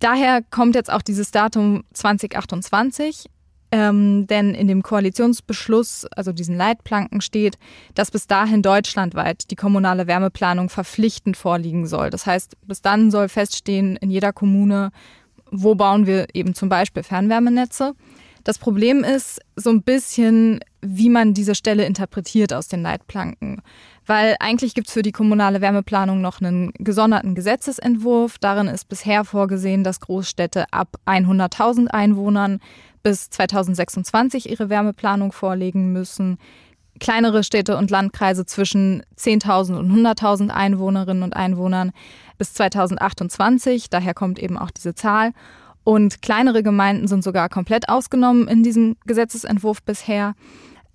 Daher 0.00 0.42
kommt 0.42 0.74
jetzt 0.74 0.92
auch 0.92 1.02
dieses 1.02 1.30
Datum 1.30 1.84
2028. 1.92 3.26
Ähm, 3.74 4.26
denn 4.26 4.54
in 4.54 4.68
dem 4.68 4.82
Koalitionsbeschluss, 4.82 6.04
also 6.14 6.32
diesen 6.32 6.56
Leitplanken 6.56 7.22
steht, 7.22 7.56
dass 7.94 8.10
bis 8.10 8.26
dahin 8.26 8.60
deutschlandweit 8.60 9.50
die 9.50 9.56
kommunale 9.56 10.06
Wärmeplanung 10.06 10.68
verpflichtend 10.68 11.38
vorliegen 11.38 11.86
soll. 11.86 12.10
Das 12.10 12.26
heißt, 12.26 12.54
bis 12.66 12.82
dann 12.82 13.10
soll 13.10 13.30
feststehen 13.30 13.96
in 13.96 14.10
jeder 14.10 14.34
Kommune, 14.34 14.90
wo 15.50 15.74
bauen 15.74 16.06
wir 16.06 16.26
eben 16.34 16.54
zum 16.54 16.68
Beispiel 16.68 17.02
Fernwärmenetze. 17.02 17.94
Das 18.44 18.58
Problem 18.58 19.04
ist 19.04 19.40
so 19.56 19.70
ein 19.70 19.82
bisschen, 19.82 20.60
wie 20.82 21.08
man 21.08 21.32
diese 21.32 21.54
Stelle 21.54 21.86
interpretiert 21.86 22.52
aus 22.52 22.68
den 22.68 22.82
Leitplanken. 22.82 23.62
Weil 24.04 24.36
eigentlich 24.40 24.74
gibt 24.74 24.88
es 24.88 24.92
für 24.92 25.02
die 25.02 25.12
kommunale 25.12 25.60
Wärmeplanung 25.60 26.20
noch 26.20 26.40
einen 26.40 26.72
gesonderten 26.72 27.34
Gesetzesentwurf. 27.34 28.38
Darin 28.38 28.66
ist 28.66 28.88
bisher 28.88 29.24
vorgesehen, 29.24 29.84
dass 29.84 30.00
Großstädte 30.00 30.66
ab 30.72 30.96
100.000 31.06 31.86
Einwohnern 31.86 32.58
bis 33.02 33.30
2026 33.30 34.50
ihre 34.50 34.68
Wärmeplanung 34.68 35.32
vorlegen 35.32 35.92
müssen. 35.92 36.38
Kleinere 37.00 37.42
Städte 37.42 37.76
und 37.76 37.90
Landkreise 37.90 38.46
zwischen 38.46 39.02
10.000 39.16 39.78
und 39.78 39.90
100.000 39.90 40.50
Einwohnerinnen 40.50 41.22
und 41.22 41.34
Einwohnern 41.34 41.92
bis 42.38 42.54
2028. 42.54 43.90
Daher 43.90 44.14
kommt 44.14 44.38
eben 44.38 44.58
auch 44.58 44.70
diese 44.70 44.94
Zahl. 44.94 45.32
Und 45.84 46.22
kleinere 46.22 46.62
Gemeinden 46.62 47.08
sind 47.08 47.24
sogar 47.24 47.48
komplett 47.48 47.88
ausgenommen 47.88 48.46
in 48.46 48.62
diesem 48.62 48.96
Gesetzesentwurf 49.04 49.82
bisher. 49.82 50.34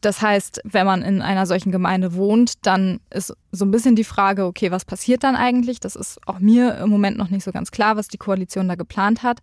Das 0.01 0.21
heißt, 0.21 0.61
wenn 0.63 0.85
man 0.85 1.01
in 1.01 1.21
einer 1.21 1.45
solchen 1.47 1.71
Gemeinde 1.71 2.13
wohnt, 2.13 2.65
dann 2.65 2.99
ist 3.09 3.33
so 3.51 3.65
ein 3.65 3.71
bisschen 3.71 3.95
die 3.95 4.03
Frage, 4.03 4.45
okay, 4.45 4.71
was 4.71 4.85
passiert 4.85 5.23
dann 5.23 5.35
eigentlich? 5.35 5.79
Das 5.79 5.95
ist 5.95 6.19
auch 6.27 6.39
mir 6.39 6.77
im 6.77 6.89
Moment 6.89 7.17
noch 7.17 7.29
nicht 7.29 7.43
so 7.43 7.51
ganz 7.51 7.71
klar, 7.71 7.97
was 7.97 8.07
die 8.07 8.17
Koalition 8.17 8.67
da 8.67 8.75
geplant 8.75 9.23
hat. 9.23 9.39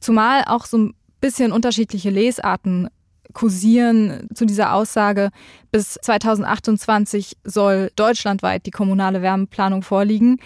Zumal 0.00 0.44
auch 0.46 0.64
so 0.64 0.78
ein 0.78 0.94
bisschen 1.20 1.52
unterschiedliche 1.52 2.10
Lesarten 2.10 2.88
kursieren 3.32 4.26
zu 4.34 4.44
dieser 4.44 4.74
Aussage, 4.74 5.30
bis 5.70 5.94
2028 5.94 7.36
soll 7.44 7.90
deutschlandweit 7.96 8.66
die 8.66 8.70
kommunale 8.70 9.22
Wärmeplanung 9.22 9.82
vorliegen. 9.82 10.38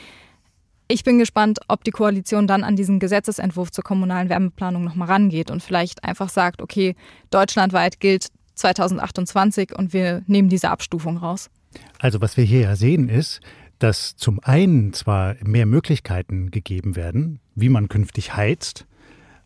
Ich 0.87 1.03
bin 1.03 1.19
gespannt, 1.19 1.61
ob 1.69 1.83
die 1.85 1.93
Koalition 1.93 2.47
dann 2.47 2.63
an 2.63 2.77
diesen 2.77 2.99
Gesetzesentwurf 2.99 3.71
zur 3.71 3.85
kommunalen 3.85 4.29
Wärmeplanung 4.29 4.85
nochmal 4.85 5.09
rangeht 5.09 5.51
und 5.51 5.63
vielleicht 5.63 6.05
einfach 6.05 6.29
sagt, 6.29 6.61
okay, 6.61 6.95
deutschlandweit 7.31 8.01
gilt 8.01 8.29
2028 8.55 9.77
und 9.77 9.93
wir 9.93 10.23
nehmen 10.27 10.49
diese 10.49 10.71
Abstufung 10.71 11.17
raus. 11.17 11.51
Also 11.99 12.21
was 12.21 12.37
wir 12.37 12.45
hier 12.45 12.61
ja 12.61 12.77
sehen 12.77 13.09
ist, 13.09 13.41
dass 13.79 14.17
zum 14.17 14.41
einen 14.41 14.93
zwar 14.93 15.37
mehr 15.43 15.67
Möglichkeiten 15.67 16.51
gegeben 16.51 16.97
werden, 16.97 17.41
wie 17.55 17.69
man 17.69 17.89
künftig 17.89 18.37
heizt. 18.37 18.87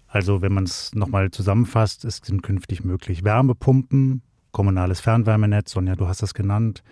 Also 0.09 0.41
wenn 0.41 0.53
man 0.53 0.65
es 0.65 0.95
nochmal 0.95 1.31
zusammenfasst, 1.31 2.05
es 2.05 2.21
sind 2.25 2.43
künftig 2.43 2.83
möglich 2.83 3.25
Wärmepumpen, 3.25 4.23
kommunales 4.53 5.01
Fernwärmenetz, 5.01 5.73
Sonja, 5.73 5.95
du 5.97 6.09
hast 6.09 6.23
das 6.23 6.33
genannt, 6.33 6.83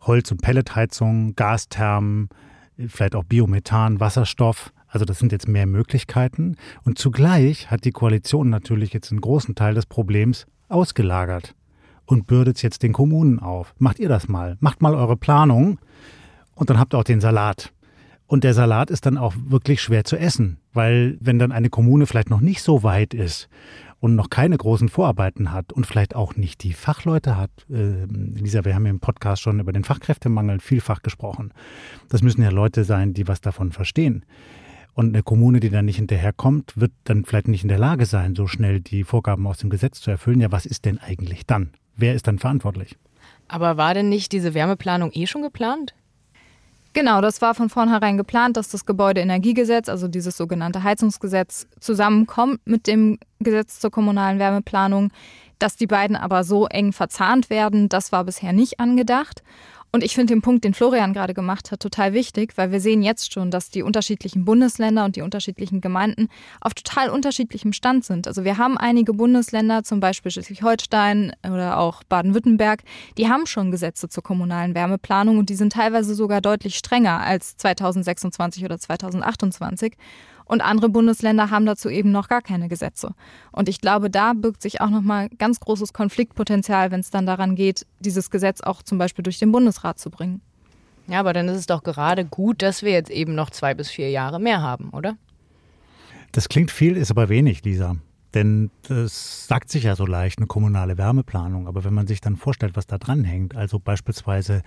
Holz- 0.00 0.32
und 0.32 0.42
Pelletheizung, 0.42 1.34
Gasthermen, 1.36 2.28
vielleicht 2.86 3.14
auch 3.14 3.24
Biomethan, 3.24 4.00
Wasserstoff. 4.00 4.72
Also 4.88 5.04
das 5.04 5.18
sind 5.18 5.32
jetzt 5.32 5.48
mehr 5.48 5.66
Möglichkeiten. 5.66 6.56
Und 6.82 6.98
zugleich 6.98 7.70
hat 7.70 7.84
die 7.84 7.92
Koalition 7.92 8.50
natürlich 8.50 8.92
jetzt 8.92 9.10
einen 9.12 9.20
großen 9.20 9.54
Teil 9.54 9.74
des 9.74 9.86
Problems 9.86 10.46
ausgelagert 10.68 11.54
und 12.06 12.26
bürdet 12.26 12.56
es 12.56 12.62
jetzt 12.62 12.82
den 12.82 12.92
Kommunen 12.92 13.38
auf. 13.38 13.74
Macht 13.78 13.98
ihr 13.98 14.08
das 14.08 14.28
mal. 14.28 14.56
Macht 14.60 14.82
mal 14.82 14.94
eure 14.94 15.16
Planung 15.16 15.78
und 16.54 16.70
dann 16.70 16.78
habt 16.78 16.94
ihr 16.94 16.98
auch 16.98 17.04
den 17.04 17.20
Salat. 17.20 17.72
Und 18.28 18.44
der 18.44 18.52
Salat 18.52 18.90
ist 18.90 19.06
dann 19.06 19.16
auch 19.16 19.34
wirklich 19.48 19.80
schwer 19.80 20.04
zu 20.04 20.16
essen, 20.18 20.58
weil 20.74 21.16
wenn 21.18 21.38
dann 21.38 21.50
eine 21.50 21.70
Kommune 21.70 22.06
vielleicht 22.06 22.28
noch 22.28 22.42
nicht 22.42 22.62
so 22.62 22.82
weit 22.82 23.14
ist 23.14 23.48
und 24.00 24.16
noch 24.16 24.28
keine 24.28 24.58
großen 24.58 24.90
Vorarbeiten 24.90 25.50
hat 25.50 25.72
und 25.72 25.86
vielleicht 25.86 26.14
auch 26.14 26.36
nicht 26.36 26.62
die 26.62 26.74
Fachleute 26.74 27.38
hat. 27.38 27.50
Äh, 27.70 28.04
Lisa, 28.04 28.66
wir 28.66 28.74
haben 28.74 28.84
im 28.84 29.00
Podcast 29.00 29.40
schon 29.40 29.60
über 29.60 29.72
den 29.72 29.82
Fachkräftemangel 29.82 30.60
vielfach 30.60 31.00
gesprochen. 31.00 31.54
Das 32.10 32.20
müssen 32.20 32.42
ja 32.42 32.50
Leute 32.50 32.84
sein, 32.84 33.14
die 33.14 33.26
was 33.26 33.40
davon 33.40 33.72
verstehen. 33.72 34.26
Und 34.92 35.14
eine 35.14 35.22
Kommune, 35.22 35.58
die 35.58 35.70
dann 35.70 35.86
nicht 35.86 35.96
hinterherkommt, 35.96 36.78
wird 36.78 36.92
dann 37.04 37.24
vielleicht 37.24 37.48
nicht 37.48 37.62
in 37.62 37.68
der 37.68 37.78
Lage 37.78 38.04
sein, 38.04 38.34
so 38.34 38.46
schnell 38.46 38.80
die 38.80 39.04
Vorgaben 39.04 39.46
aus 39.46 39.56
dem 39.56 39.70
Gesetz 39.70 40.02
zu 40.02 40.10
erfüllen. 40.10 40.40
Ja, 40.40 40.52
was 40.52 40.66
ist 40.66 40.84
denn 40.84 40.98
eigentlich 40.98 41.46
dann? 41.46 41.70
Wer 41.96 42.14
ist 42.14 42.26
dann 42.26 42.38
verantwortlich? 42.38 42.98
Aber 43.48 43.78
war 43.78 43.94
denn 43.94 44.10
nicht 44.10 44.32
diese 44.32 44.52
Wärmeplanung 44.52 45.12
eh 45.14 45.26
schon 45.26 45.42
geplant? 45.42 45.94
Genau, 46.98 47.20
das 47.20 47.40
war 47.40 47.54
von 47.54 47.68
vornherein 47.68 48.16
geplant, 48.16 48.56
dass 48.56 48.70
das 48.70 48.84
Gebäudeenergiegesetz, 48.84 49.88
also 49.88 50.08
dieses 50.08 50.36
sogenannte 50.36 50.82
Heizungsgesetz, 50.82 51.68
zusammenkommt 51.78 52.60
mit 52.64 52.88
dem 52.88 53.20
Gesetz 53.38 53.78
zur 53.78 53.92
kommunalen 53.92 54.40
Wärmeplanung. 54.40 55.12
Dass 55.60 55.76
die 55.76 55.86
beiden 55.86 56.16
aber 56.16 56.42
so 56.42 56.66
eng 56.66 56.92
verzahnt 56.92 57.50
werden, 57.50 57.88
das 57.88 58.10
war 58.10 58.24
bisher 58.24 58.52
nicht 58.52 58.80
angedacht. 58.80 59.44
Und 59.90 60.04
ich 60.04 60.14
finde 60.14 60.34
den 60.34 60.42
Punkt, 60.42 60.64
den 60.64 60.74
Florian 60.74 61.14
gerade 61.14 61.32
gemacht 61.32 61.72
hat, 61.72 61.80
total 61.80 62.12
wichtig, 62.12 62.52
weil 62.56 62.70
wir 62.72 62.80
sehen 62.80 63.02
jetzt 63.02 63.32
schon, 63.32 63.50
dass 63.50 63.70
die 63.70 63.82
unterschiedlichen 63.82 64.44
Bundesländer 64.44 65.04
und 65.06 65.16
die 65.16 65.22
unterschiedlichen 65.22 65.80
Gemeinden 65.80 66.28
auf 66.60 66.74
total 66.74 67.08
unterschiedlichem 67.08 67.72
Stand 67.72 68.04
sind. 68.04 68.26
Also 68.26 68.44
wir 68.44 68.58
haben 68.58 68.76
einige 68.76 69.14
Bundesländer, 69.14 69.84
zum 69.84 70.00
Beispiel 70.00 70.30
Schleswig-Holstein 70.30 71.32
oder 71.42 71.78
auch 71.78 72.02
Baden-Württemberg, 72.04 72.82
die 73.16 73.28
haben 73.28 73.46
schon 73.46 73.70
Gesetze 73.70 74.10
zur 74.10 74.22
kommunalen 74.22 74.74
Wärmeplanung 74.74 75.38
und 75.38 75.48
die 75.48 75.56
sind 75.56 75.72
teilweise 75.72 76.14
sogar 76.14 76.42
deutlich 76.42 76.76
strenger 76.76 77.20
als 77.20 77.56
2026 77.56 78.64
oder 78.66 78.78
2028. 78.78 79.94
Und 80.48 80.62
andere 80.62 80.88
Bundesländer 80.88 81.50
haben 81.50 81.66
dazu 81.66 81.90
eben 81.90 82.10
noch 82.10 82.28
gar 82.28 82.40
keine 82.40 82.68
Gesetze. 82.68 83.14
Und 83.52 83.68
ich 83.68 83.80
glaube, 83.80 84.08
da 84.08 84.32
birgt 84.32 84.62
sich 84.62 84.80
auch 84.80 84.88
nochmal 84.88 85.28
ganz 85.38 85.60
großes 85.60 85.92
Konfliktpotenzial, 85.92 86.90
wenn 86.90 87.00
es 87.00 87.10
dann 87.10 87.26
daran 87.26 87.54
geht, 87.54 87.86
dieses 88.00 88.30
Gesetz 88.30 88.62
auch 88.62 88.82
zum 88.82 88.96
Beispiel 88.96 89.22
durch 89.22 89.38
den 89.38 89.52
Bundesrat 89.52 89.98
zu 89.98 90.10
bringen. 90.10 90.40
Ja, 91.06 91.20
aber 91.20 91.34
dann 91.34 91.48
ist 91.48 91.58
es 91.58 91.66
doch 91.66 91.82
gerade 91.82 92.24
gut, 92.24 92.62
dass 92.62 92.82
wir 92.82 92.92
jetzt 92.92 93.10
eben 93.10 93.34
noch 93.34 93.50
zwei 93.50 93.74
bis 93.74 93.90
vier 93.90 94.10
Jahre 94.10 94.40
mehr 94.40 94.62
haben, 94.62 94.90
oder? 94.90 95.16
Das 96.32 96.48
klingt 96.48 96.70
viel, 96.70 96.96
ist 96.96 97.10
aber 97.10 97.28
wenig, 97.28 97.62
Lisa. 97.64 97.96
Denn 98.34 98.70
das 98.82 99.46
sagt 99.46 99.70
sich 99.70 99.84
ja 99.84 99.96
so 99.96 100.06
leicht, 100.06 100.38
eine 100.38 100.46
kommunale 100.46 100.98
Wärmeplanung. 100.98 101.66
Aber 101.66 101.84
wenn 101.84 101.94
man 101.94 102.06
sich 102.06 102.20
dann 102.20 102.36
vorstellt, 102.36 102.76
was 102.76 102.86
da 102.86 102.98
dran 102.98 103.24
hängt, 103.24 103.56
also 103.56 103.78
beispielsweise 103.78 104.62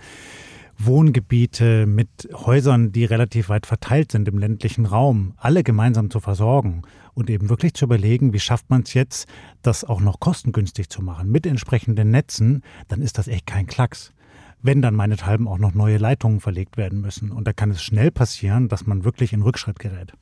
Wohngebiete 0.78 1.86
mit 1.86 2.28
Häusern, 2.32 2.92
die 2.92 3.04
relativ 3.04 3.48
weit 3.48 3.66
verteilt 3.66 4.12
sind 4.12 4.28
im 4.28 4.38
ländlichen 4.38 4.86
Raum, 4.86 5.34
alle 5.36 5.62
gemeinsam 5.62 6.10
zu 6.10 6.20
versorgen 6.20 6.82
und 7.14 7.30
eben 7.30 7.48
wirklich 7.48 7.74
zu 7.74 7.84
überlegen, 7.84 8.32
wie 8.32 8.40
schafft 8.40 8.70
man 8.70 8.82
es 8.82 8.94
jetzt, 8.94 9.28
das 9.62 9.84
auch 9.84 10.00
noch 10.00 10.20
kostengünstig 10.20 10.88
zu 10.88 11.02
machen 11.02 11.30
mit 11.30 11.46
entsprechenden 11.46 12.10
Netzen, 12.10 12.62
dann 12.88 13.02
ist 13.02 13.18
das 13.18 13.28
echt 13.28 13.46
kein 13.46 13.66
Klacks. 13.66 14.12
Wenn 14.60 14.80
dann 14.80 14.94
meinethalben 14.94 15.48
auch 15.48 15.58
noch 15.58 15.74
neue 15.74 15.98
Leitungen 15.98 16.40
verlegt 16.40 16.76
werden 16.76 17.00
müssen. 17.00 17.32
Und 17.32 17.48
da 17.48 17.52
kann 17.52 17.72
es 17.72 17.82
schnell 17.82 18.12
passieren, 18.12 18.68
dass 18.68 18.86
man 18.86 19.04
wirklich 19.04 19.32
in 19.32 19.42
Rückschritt 19.42 19.80
gerät. 19.80 20.12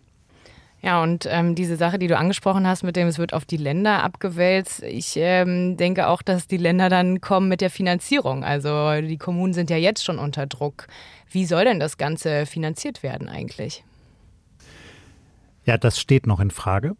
Ja, 0.82 1.02
und 1.02 1.26
ähm, 1.28 1.54
diese 1.54 1.76
Sache, 1.76 1.98
die 1.98 2.06
du 2.06 2.16
angesprochen 2.16 2.66
hast, 2.66 2.82
mit 2.82 2.96
dem 2.96 3.06
es 3.06 3.18
wird 3.18 3.34
auf 3.34 3.44
die 3.44 3.58
Länder 3.58 4.02
abgewälzt, 4.02 4.82
ich 4.82 5.14
ähm, 5.16 5.76
denke 5.76 6.08
auch, 6.08 6.22
dass 6.22 6.46
die 6.46 6.56
Länder 6.56 6.88
dann 6.88 7.20
kommen 7.20 7.48
mit 7.48 7.60
der 7.60 7.68
Finanzierung. 7.68 8.44
Also 8.44 9.00
die 9.02 9.18
Kommunen 9.18 9.52
sind 9.52 9.68
ja 9.68 9.76
jetzt 9.76 10.04
schon 10.04 10.18
unter 10.18 10.46
Druck. 10.46 10.86
Wie 11.30 11.44
soll 11.44 11.64
denn 11.64 11.80
das 11.80 11.98
Ganze 11.98 12.46
finanziert 12.46 13.02
werden 13.02 13.28
eigentlich? 13.28 13.84
Ja, 15.64 15.76
das 15.76 16.00
steht 16.00 16.26
noch 16.26 16.40
in 16.40 16.50
Frage. 16.50 16.96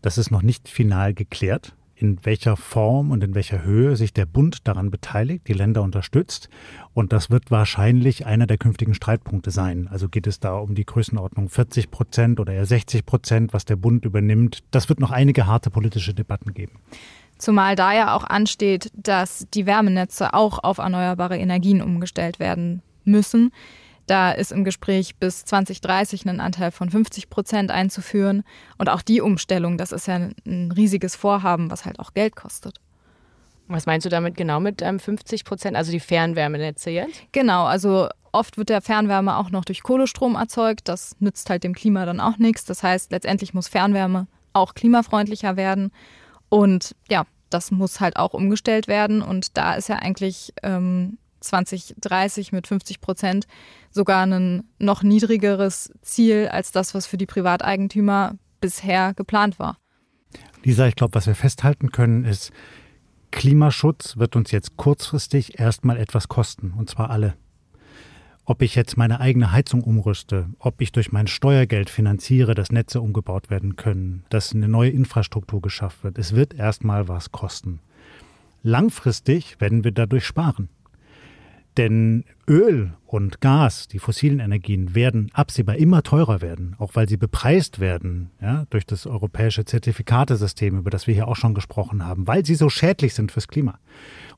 Das 0.00 0.16
ist 0.16 0.30
noch 0.30 0.42
nicht 0.42 0.68
final 0.68 1.12
geklärt 1.12 1.74
in 2.00 2.24
welcher 2.24 2.56
Form 2.56 3.10
und 3.10 3.22
in 3.22 3.34
welcher 3.34 3.62
Höhe 3.62 3.94
sich 3.96 4.12
der 4.14 4.24
Bund 4.24 4.66
daran 4.66 4.90
beteiligt, 4.90 5.46
die 5.48 5.52
Länder 5.52 5.82
unterstützt. 5.82 6.48
Und 6.94 7.12
das 7.12 7.30
wird 7.30 7.50
wahrscheinlich 7.50 8.26
einer 8.26 8.46
der 8.46 8.56
künftigen 8.56 8.94
Streitpunkte 8.94 9.50
sein. 9.50 9.86
Also 9.90 10.08
geht 10.08 10.26
es 10.26 10.40
da 10.40 10.54
um 10.54 10.74
die 10.74 10.86
Größenordnung 10.86 11.50
40 11.50 11.90
Prozent 11.90 12.40
oder 12.40 12.54
eher 12.54 12.64
60 12.64 13.04
Prozent, 13.04 13.52
was 13.52 13.66
der 13.66 13.76
Bund 13.76 14.04
übernimmt. 14.04 14.60
Das 14.70 14.88
wird 14.88 15.00
noch 15.00 15.10
einige 15.10 15.46
harte 15.46 15.70
politische 15.70 16.14
Debatten 16.14 16.54
geben. 16.54 16.72
Zumal 17.36 17.76
da 17.76 17.92
ja 17.92 18.14
auch 18.14 18.24
ansteht, 18.24 18.90
dass 18.94 19.46
die 19.52 19.66
Wärmenetze 19.66 20.34
auch 20.34 20.62
auf 20.62 20.78
erneuerbare 20.78 21.38
Energien 21.38 21.82
umgestellt 21.82 22.38
werden 22.38 22.82
müssen. 23.04 23.52
Da 24.10 24.32
ist 24.32 24.50
im 24.50 24.64
Gespräch 24.64 25.14
bis 25.20 25.44
2030 25.44 26.26
einen 26.26 26.40
Anteil 26.40 26.72
von 26.72 26.90
50 26.90 27.30
Prozent 27.30 27.70
einzuführen. 27.70 28.42
Und 28.76 28.88
auch 28.88 29.02
die 29.02 29.20
Umstellung, 29.20 29.78
das 29.78 29.92
ist 29.92 30.08
ja 30.08 30.16
ein 30.16 30.72
riesiges 30.72 31.14
Vorhaben, 31.14 31.70
was 31.70 31.84
halt 31.84 32.00
auch 32.00 32.12
Geld 32.12 32.34
kostet. 32.34 32.80
Was 33.68 33.86
meinst 33.86 34.04
du 34.04 34.10
damit 34.10 34.36
genau 34.36 34.58
mit 34.58 34.82
ähm, 34.82 34.98
50 34.98 35.44
Prozent, 35.44 35.76
also 35.76 35.92
die 35.92 36.00
Fernwärmenetze 36.00 36.90
jetzt? 36.90 37.22
Genau, 37.30 37.66
also 37.66 38.08
oft 38.32 38.58
wird 38.58 38.70
der 38.70 38.80
Fernwärme 38.80 39.36
auch 39.36 39.50
noch 39.50 39.64
durch 39.64 39.84
Kohlestrom 39.84 40.34
erzeugt. 40.34 40.88
Das 40.88 41.14
nützt 41.20 41.48
halt 41.48 41.62
dem 41.62 41.76
Klima 41.76 42.04
dann 42.04 42.18
auch 42.18 42.36
nichts. 42.36 42.64
Das 42.64 42.82
heißt, 42.82 43.12
letztendlich 43.12 43.54
muss 43.54 43.68
Fernwärme 43.68 44.26
auch 44.52 44.74
klimafreundlicher 44.74 45.56
werden. 45.56 45.92
Und 46.48 46.96
ja, 47.08 47.26
das 47.48 47.70
muss 47.70 48.00
halt 48.00 48.16
auch 48.16 48.34
umgestellt 48.34 48.88
werden. 48.88 49.22
Und 49.22 49.56
da 49.56 49.74
ist 49.74 49.88
ja 49.88 50.00
eigentlich 50.00 50.52
ähm, 50.64 51.18
2030 51.40 52.52
mit 52.52 52.66
50 52.66 53.00
Prozent 53.00 53.46
sogar 53.90 54.26
ein 54.26 54.64
noch 54.78 55.02
niedrigeres 55.02 55.92
Ziel 56.02 56.48
als 56.48 56.72
das, 56.72 56.94
was 56.94 57.06
für 57.06 57.16
die 57.16 57.26
Privateigentümer 57.26 58.36
bisher 58.60 59.14
geplant 59.14 59.58
war. 59.58 59.76
Lisa, 60.62 60.86
ich 60.86 60.96
glaube, 60.96 61.14
was 61.14 61.26
wir 61.26 61.34
festhalten 61.34 61.90
können, 61.90 62.24
ist, 62.24 62.52
Klimaschutz 63.30 64.16
wird 64.16 64.36
uns 64.36 64.50
jetzt 64.50 64.76
kurzfristig 64.76 65.58
erstmal 65.58 65.96
etwas 65.96 66.28
kosten, 66.28 66.72
und 66.76 66.90
zwar 66.90 67.10
alle. 67.10 67.34
Ob 68.44 68.62
ich 68.62 68.74
jetzt 68.74 68.96
meine 68.96 69.20
eigene 69.20 69.52
Heizung 69.52 69.82
umrüste, 69.82 70.48
ob 70.58 70.80
ich 70.80 70.90
durch 70.90 71.12
mein 71.12 71.28
Steuergeld 71.28 71.88
finanziere, 71.88 72.54
dass 72.54 72.72
Netze 72.72 73.00
umgebaut 73.00 73.48
werden 73.48 73.76
können, 73.76 74.24
dass 74.28 74.52
eine 74.52 74.68
neue 74.68 74.90
Infrastruktur 74.90 75.62
geschafft 75.62 76.02
wird, 76.02 76.18
es 76.18 76.34
wird 76.34 76.54
erstmal 76.54 77.06
was 77.06 77.30
kosten. 77.30 77.80
Langfristig 78.62 79.60
werden 79.60 79.84
wir 79.84 79.92
dadurch 79.92 80.26
sparen. 80.26 80.68
Denn 81.76 82.24
Öl 82.48 82.92
und 83.06 83.40
Gas, 83.40 83.86
die 83.88 83.98
fossilen 83.98 84.40
Energien, 84.40 84.94
werden 84.94 85.30
absehbar 85.32 85.76
immer 85.76 86.02
teurer 86.02 86.40
werden, 86.40 86.74
auch 86.78 86.94
weil 86.94 87.08
sie 87.08 87.16
bepreist 87.16 87.78
werden 87.78 88.30
ja, 88.40 88.66
durch 88.70 88.86
das 88.86 89.06
europäische 89.06 89.64
Zertifikatesystem, 89.64 90.78
über 90.78 90.90
das 90.90 91.06
wir 91.06 91.14
hier 91.14 91.28
auch 91.28 91.36
schon 91.36 91.54
gesprochen 91.54 92.04
haben, 92.04 92.26
weil 92.26 92.44
sie 92.44 92.54
so 92.54 92.68
schädlich 92.68 93.14
sind 93.14 93.32
fürs 93.32 93.48
Klima. 93.48 93.78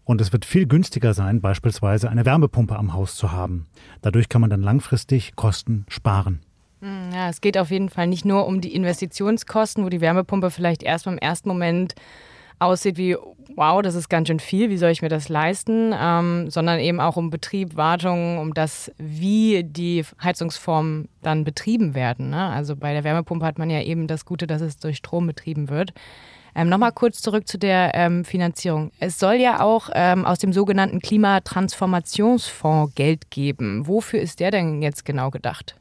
Und 0.05 0.21
es 0.21 0.33
wird 0.33 0.45
viel 0.45 0.67
günstiger 0.67 1.15
sein, 1.15 1.41
beispielsweise 1.41 2.11
eine 2.11 2.27
Wärmepumpe 2.27 2.77
am 2.77 2.93
Haus 2.93 3.15
zu 3.15 3.33
haben. 3.33 3.67
Dadurch 4.03 4.29
kann 4.29 4.41
man 4.41 4.51
dann 4.51 4.63
langfristig 4.63 5.37
Kosten 5.37 5.87
sparen. 5.89 6.41
Hm, 6.81 7.11
ja, 7.15 7.29
es 7.29 7.41
geht 7.41 7.57
auf 7.57 7.71
jeden 7.71 7.89
Fall 7.89 8.09
nicht 8.09 8.25
nur 8.25 8.47
um 8.47 8.61
die 8.61 8.75
Investitionskosten, 8.75 9.85
wo 9.85 9.89
die 9.89 10.01
Wärmepumpe 10.01 10.51
vielleicht 10.51 10.83
erst 10.83 11.07
im 11.07 11.19
ersten 11.19 11.49
Moment 11.49 11.95
aussieht 12.63 12.97
wie, 12.97 13.17
wow, 13.57 13.83
das 13.83 13.95
ist 13.95 14.09
ganz 14.09 14.29
schön 14.29 14.41
viel, 14.41 14.71
wie 14.71 14.77
soll 14.77 14.91
ich 14.91 15.03
mir 15.03 15.09
das 15.09 15.29
leisten, 15.29 15.95
ähm, 15.99 16.51
sondern 16.51 16.81
eben 16.81 17.01
auch 17.01 17.17
um 17.17 17.31
Betrieb, 17.31 17.77
Wartung, 17.77 18.39
um 18.39 18.55
das, 18.55 18.91
wie 18.99 19.65
die 19.65 20.05
Heizungsformen 20.23 21.09
dann 21.23 21.45
betrieben 21.45 21.95
werden. 21.95 22.31
Ne? 22.31 22.49
Also 22.49 22.77
bei 22.77 22.93
der 22.93 23.05
Wärmepumpe 23.05 23.45
hat 23.45 23.59
man 23.59 23.71
ja 23.71 23.83
eben 23.83 24.07
das 24.07 24.25
Gute, 24.25 24.47
dass 24.47 24.63
es 24.63 24.77
durch 24.77 24.97
Strom 24.99 25.27
betrieben 25.27 25.69
wird. 25.69 25.93
Ähm, 26.55 26.69
Nochmal 26.69 26.93
kurz 26.93 27.23
zurück 27.23 27.49
zu 27.49 27.59
der 27.59 27.93
ähm, 27.95 28.25
Finanzierung. 28.25 28.91
Es 28.99 29.19
soll 29.19 29.35
ja 29.35 29.61
auch 29.61 29.89
ähm, 29.95 30.27
aus 30.27 30.39
dem 30.39 30.53
sogenannten 30.53 31.01
Klimatransformationsfonds 31.01 32.95
Geld 32.95 33.31
geben. 33.31 33.87
Wofür 33.87 34.21
ist 34.21 34.41
der 34.41 34.51
denn 34.51 34.83
jetzt 34.83 35.05
genau 35.05 35.31
gedacht? 35.31 35.77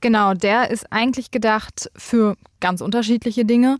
Genau, 0.00 0.34
der 0.34 0.70
ist 0.70 0.92
eigentlich 0.92 1.30
gedacht 1.30 1.88
für 1.94 2.36
ganz 2.58 2.80
unterschiedliche 2.80 3.44
Dinge. 3.44 3.78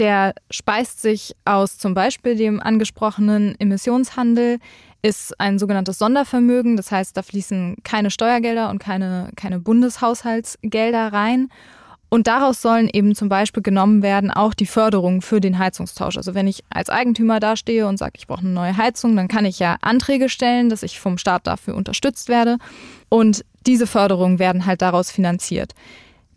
Der 0.00 0.34
speist 0.50 1.02
sich 1.02 1.36
aus 1.44 1.76
zum 1.76 1.92
Beispiel 1.92 2.34
dem 2.34 2.58
angesprochenen 2.58 3.54
Emissionshandel, 3.60 4.58
ist 5.02 5.38
ein 5.38 5.58
sogenanntes 5.58 5.98
Sondervermögen. 5.98 6.76
Das 6.78 6.90
heißt, 6.90 7.16
da 7.16 7.22
fließen 7.22 7.76
keine 7.84 8.10
Steuergelder 8.10 8.70
und 8.70 8.78
keine, 8.78 9.30
keine 9.36 9.60
Bundeshaushaltsgelder 9.60 11.12
rein. 11.12 11.50
Und 12.08 12.26
daraus 12.26 12.60
sollen 12.60 12.88
eben 12.92 13.14
zum 13.14 13.28
Beispiel 13.28 13.62
genommen 13.62 14.02
werden 14.02 14.30
auch 14.30 14.52
die 14.52 14.66
Förderungen 14.66 15.20
für 15.20 15.40
den 15.40 15.58
Heizungstausch. 15.58 16.16
Also 16.16 16.34
wenn 16.34 16.48
ich 16.48 16.64
als 16.70 16.90
Eigentümer 16.90 17.38
dastehe 17.38 17.86
und 17.86 17.98
sage, 17.98 18.14
ich 18.16 18.26
brauche 18.26 18.40
eine 18.40 18.48
neue 18.48 18.76
Heizung, 18.76 19.14
dann 19.14 19.28
kann 19.28 19.44
ich 19.44 19.58
ja 19.58 19.76
Anträge 19.80 20.28
stellen, 20.28 20.70
dass 20.70 20.82
ich 20.82 20.98
vom 20.98 21.18
Staat 21.18 21.46
dafür 21.46 21.76
unterstützt 21.76 22.28
werde. 22.28 22.56
Und 23.10 23.44
diese 23.66 23.86
Förderungen 23.86 24.38
werden 24.38 24.66
halt 24.66 24.82
daraus 24.82 25.10
finanziert. 25.10 25.74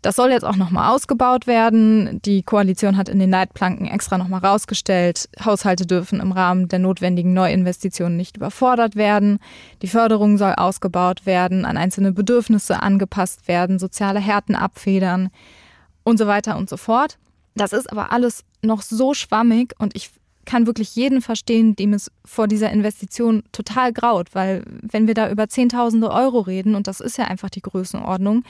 Das 0.04 0.16
soll 0.16 0.32
jetzt 0.32 0.44
auch 0.44 0.56
nochmal 0.56 0.94
ausgebaut 0.94 1.46
werden. 1.46 2.20
Die 2.26 2.42
Koalition 2.42 2.98
hat 2.98 3.08
in 3.08 3.18
den 3.18 3.30
Leitplanken 3.30 3.86
extra 3.86 4.18
nochmal 4.18 4.44
rausgestellt, 4.44 5.30
Haushalte 5.42 5.86
dürfen 5.86 6.20
im 6.20 6.30
Rahmen 6.30 6.68
der 6.68 6.78
notwendigen 6.78 7.32
Neuinvestitionen 7.32 8.14
nicht 8.14 8.36
überfordert 8.36 8.96
werden. 8.96 9.38
Die 9.80 9.88
Förderung 9.88 10.36
soll 10.36 10.52
ausgebaut 10.56 11.24
werden, 11.24 11.64
an 11.64 11.78
einzelne 11.78 12.12
Bedürfnisse 12.12 12.82
angepasst 12.82 13.48
werden, 13.48 13.78
soziale 13.78 14.20
Härten 14.20 14.54
abfedern 14.54 15.30
und 16.02 16.18
so 16.18 16.26
weiter 16.26 16.58
und 16.58 16.68
so 16.68 16.76
fort. 16.76 17.16
Das 17.54 17.72
ist 17.72 17.90
aber 17.90 18.12
alles 18.12 18.44
noch 18.60 18.82
so 18.82 19.14
schwammig 19.14 19.72
und 19.78 19.96
ich 19.96 20.10
kann 20.44 20.66
wirklich 20.66 20.94
jeden 20.94 21.22
verstehen, 21.22 21.76
dem 21.76 21.94
es 21.94 22.10
vor 22.26 22.46
dieser 22.46 22.70
Investition 22.70 23.42
total 23.52 23.94
graut, 23.94 24.34
weil 24.34 24.64
wenn 24.82 25.06
wir 25.06 25.14
da 25.14 25.30
über 25.30 25.48
Zehntausende 25.48 26.10
Euro 26.10 26.40
reden, 26.40 26.74
und 26.74 26.88
das 26.88 27.00
ist 27.00 27.16
ja 27.16 27.24
einfach 27.24 27.48
die 27.48 27.62
Größenordnung, 27.62 28.44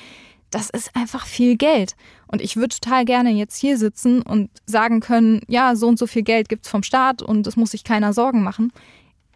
das 0.55 0.71
ist 0.71 0.95
einfach 0.95 1.27
viel 1.27 1.57
Geld. 1.57 1.97
Und 2.29 2.41
ich 2.41 2.57
würde 2.57 2.77
total 2.77 3.05
gerne 3.05 3.31
jetzt 3.31 3.57
hier 3.57 3.77
sitzen 3.77 4.23
und 4.23 4.51
sagen 4.67 5.01
können, 5.01 5.41
ja, 5.49 5.75
so 5.75 5.89
und 5.89 5.99
so 5.99 6.07
viel 6.07 6.23
Geld 6.23 6.49
gibt 6.49 6.65
es 6.65 6.71
vom 6.71 6.85
Staat 6.85 7.23
und 7.23 7.47
es 7.47 7.57
muss 7.57 7.73
sich 7.73 7.83
keiner 7.83 8.13
Sorgen 8.13 8.43
machen. 8.43 8.73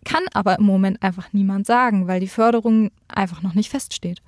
Kann 0.04 0.22
aber 0.32 0.58
im 0.58 0.64
Moment 0.64 1.02
einfach 1.02 1.32
niemand 1.32 1.66
sagen, 1.66 2.06
weil 2.06 2.20
die 2.20 2.28
Förderung 2.28 2.92
einfach 3.08 3.42
noch 3.42 3.54
nicht 3.54 3.68
feststeht. 3.68 4.22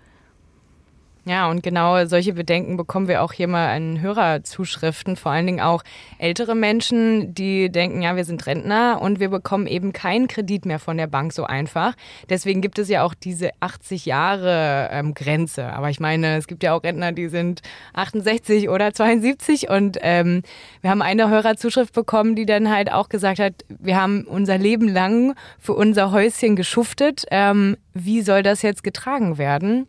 Ja, 1.27 1.51
und 1.51 1.63
genau 1.63 2.03
solche 2.07 2.33
Bedenken 2.33 2.79
bekommen 2.79 3.07
wir 3.07 3.23
auch 3.23 3.35
hier 3.35 3.47
mal 3.47 3.77
in 3.77 4.01
Hörerzuschriften, 4.01 5.17
vor 5.17 5.33
allen 5.33 5.45
Dingen 5.45 5.61
auch 5.61 5.83
ältere 6.19 6.55
Menschen, 6.55 7.35
die 7.35 7.71
denken, 7.71 8.01
ja, 8.01 8.17
wir 8.17 8.25
sind 8.25 8.47
Rentner 8.47 9.03
und 9.03 9.21
wir 9.21 9.29
bekommen 9.29 9.67
eben 9.67 9.93
keinen 9.93 10.29
Kredit 10.29 10.65
mehr 10.65 10.79
von 10.79 10.97
der 10.97 11.09
Bank 11.09 11.35
so 11.35 11.45
einfach. 11.45 11.95
Deswegen 12.31 12.63
gibt 12.63 12.79
es 12.79 12.89
ja 12.89 13.05
auch 13.05 13.13
diese 13.13 13.51
80 13.61 14.07
Jahre 14.07 14.89
ähm, 14.93 15.13
Grenze. 15.13 15.67
Aber 15.67 15.91
ich 15.91 16.01
meine, 16.01 16.37
es 16.37 16.47
gibt 16.47 16.63
ja 16.63 16.73
auch 16.73 16.83
Rentner, 16.83 17.13
die 17.13 17.29
sind 17.29 17.61
68 17.93 18.71
oder 18.71 18.95
72 18.95 19.69
und 19.69 19.99
ähm, 20.01 20.43
wir 20.81 20.89
haben 20.89 21.03
eine 21.03 21.29
Hörerzuschrift 21.29 21.93
bekommen, 21.93 22.35
die 22.35 22.47
dann 22.47 22.71
halt 22.71 22.91
auch 22.91 23.11
gesagt 23.11 23.41
hat, 23.41 23.53
wir 23.69 24.01
haben 24.01 24.25
unser 24.25 24.57
Leben 24.57 24.89
lang 24.89 25.35
für 25.59 25.75
unser 25.75 26.13
Häuschen 26.13 26.57
geschuftet. 26.57 27.27
Ähm, 27.31 27.77
wie 27.93 28.23
soll 28.23 28.43
das 28.43 28.63
jetzt 28.63 28.83
getragen 28.83 29.37
werden? 29.37 29.87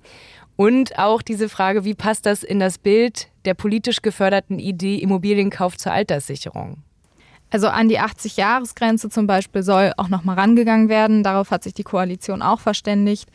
Und 0.61 0.99
auch 0.99 1.23
diese 1.23 1.49
Frage, 1.49 1.85
wie 1.85 1.95
passt 1.95 2.27
das 2.27 2.43
in 2.43 2.59
das 2.59 2.77
Bild 2.77 3.29
der 3.45 3.55
politisch 3.55 4.03
geförderten 4.03 4.59
Idee 4.59 4.97
Immobilienkauf 4.97 5.75
zur 5.75 5.91
Alterssicherung? 5.91 6.83
Also 7.49 7.67
an 7.67 7.89
die 7.89 7.99
80-Jahres-Grenze 7.99 9.09
zum 9.09 9.25
Beispiel 9.25 9.63
soll 9.63 9.91
auch 9.97 10.07
nochmal 10.07 10.37
rangegangen 10.37 10.87
werden. 10.87 11.23
Darauf 11.23 11.49
hat 11.49 11.63
sich 11.63 11.73
die 11.73 11.81
Koalition 11.81 12.43
auch 12.43 12.59
verständigt. 12.59 13.27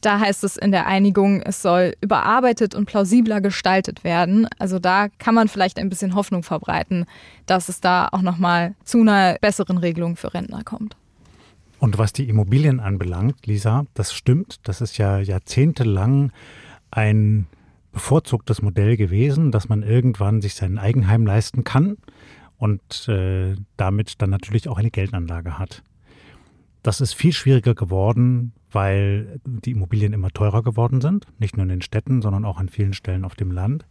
Da 0.00 0.18
heißt 0.18 0.44
es 0.44 0.56
in 0.56 0.72
der 0.72 0.86
Einigung, 0.86 1.42
es 1.42 1.60
soll 1.60 1.92
überarbeitet 2.00 2.74
und 2.74 2.86
plausibler 2.86 3.42
gestaltet 3.42 4.02
werden. 4.02 4.48
Also 4.58 4.78
da 4.78 5.08
kann 5.18 5.34
man 5.34 5.48
vielleicht 5.48 5.78
ein 5.78 5.90
bisschen 5.90 6.14
Hoffnung 6.14 6.42
verbreiten, 6.42 7.04
dass 7.44 7.68
es 7.68 7.82
da 7.82 8.08
auch 8.12 8.22
nochmal 8.22 8.76
zu 8.82 9.02
einer 9.02 9.36
besseren 9.42 9.76
Regelung 9.76 10.16
für 10.16 10.32
Rentner 10.32 10.64
kommt. 10.64 10.96
Und 11.80 11.98
was 11.98 12.14
die 12.14 12.30
Immobilien 12.30 12.80
anbelangt, 12.80 13.46
Lisa, 13.46 13.84
das 13.92 14.14
stimmt. 14.14 14.60
Das 14.62 14.80
ist 14.80 14.96
ja 14.96 15.18
jahrzehntelang 15.18 16.32
ein 16.92 17.46
bevorzugtes 17.90 18.62
Modell 18.62 18.96
gewesen, 18.96 19.50
dass 19.50 19.68
man 19.68 19.82
irgendwann 19.82 20.40
sich 20.40 20.54
sein 20.54 20.78
Eigenheim 20.78 21.26
leisten 21.26 21.64
kann 21.64 21.96
und 22.56 23.08
äh, 23.08 23.56
damit 23.76 24.22
dann 24.22 24.30
natürlich 24.30 24.68
auch 24.68 24.78
eine 24.78 24.90
Geldanlage 24.90 25.58
hat. 25.58 25.82
Das 26.82 27.00
ist 27.00 27.12
viel 27.12 27.32
schwieriger 27.32 27.74
geworden, 27.74 28.52
weil 28.70 29.40
die 29.44 29.72
Immobilien 29.72 30.12
immer 30.12 30.30
teurer 30.30 30.62
geworden 30.62 31.00
sind, 31.00 31.26
nicht 31.38 31.56
nur 31.56 31.64
in 31.64 31.68
den 31.68 31.82
Städten, 31.82 32.22
sondern 32.22 32.44
auch 32.44 32.58
an 32.58 32.68
vielen 32.68 32.92
Stellen 32.92 33.24
auf 33.24 33.34
dem 33.34 33.50
Land. 33.50 33.86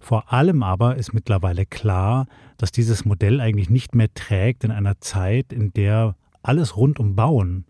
Vor 0.00 0.32
allem 0.32 0.62
aber 0.62 0.96
ist 0.96 1.12
mittlerweile 1.12 1.66
klar, 1.66 2.26
dass 2.56 2.72
dieses 2.72 3.04
Modell 3.04 3.40
eigentlich 3.40 3.70
nicht 3.70 3.94
mehr 3.94 4.12
trägt 4.14 4.64
in 4.64 4.70
einer 4.70 5.00
Zeit, 5.00 5.52
in 5.52 5.72
der 5.72 6.16
alles 6.42 6.76
rund 6.76 6.98
um 6.98 7.14
Bauen 7.14 7.64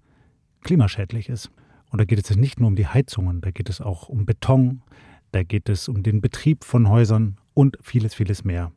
klimaschädlich 0.62 1.28
ist. 1.28 1.50
Und 1.92 2.00
da 2.00 2.04
geht 2.04 2.18
es 2.18 2.34
nicht 2.36 2.58
nur 2.58 2.68
um 2.68 2.76
die 2.76 2.86
Heizungen, 2.86 3.42
da 3.42 3.50
geht 3.50 3.68
es 3.68 3.80
auch 3.80 4.08
um 4.08 4.24
Beton, 4.24 4.82
da 5.30 5.42
geht 5.42 5.68
es 5.68 5.88
um 5.88 6.02
den 6.02 6.20
Betrieb 6.20 6.64
von 6.64 6.88
Häusern 6.88 7.36
und 7.54 7.78
vieles, 7.82 8.14
vieles 8.14 8.44
mehr. 8.44 8.72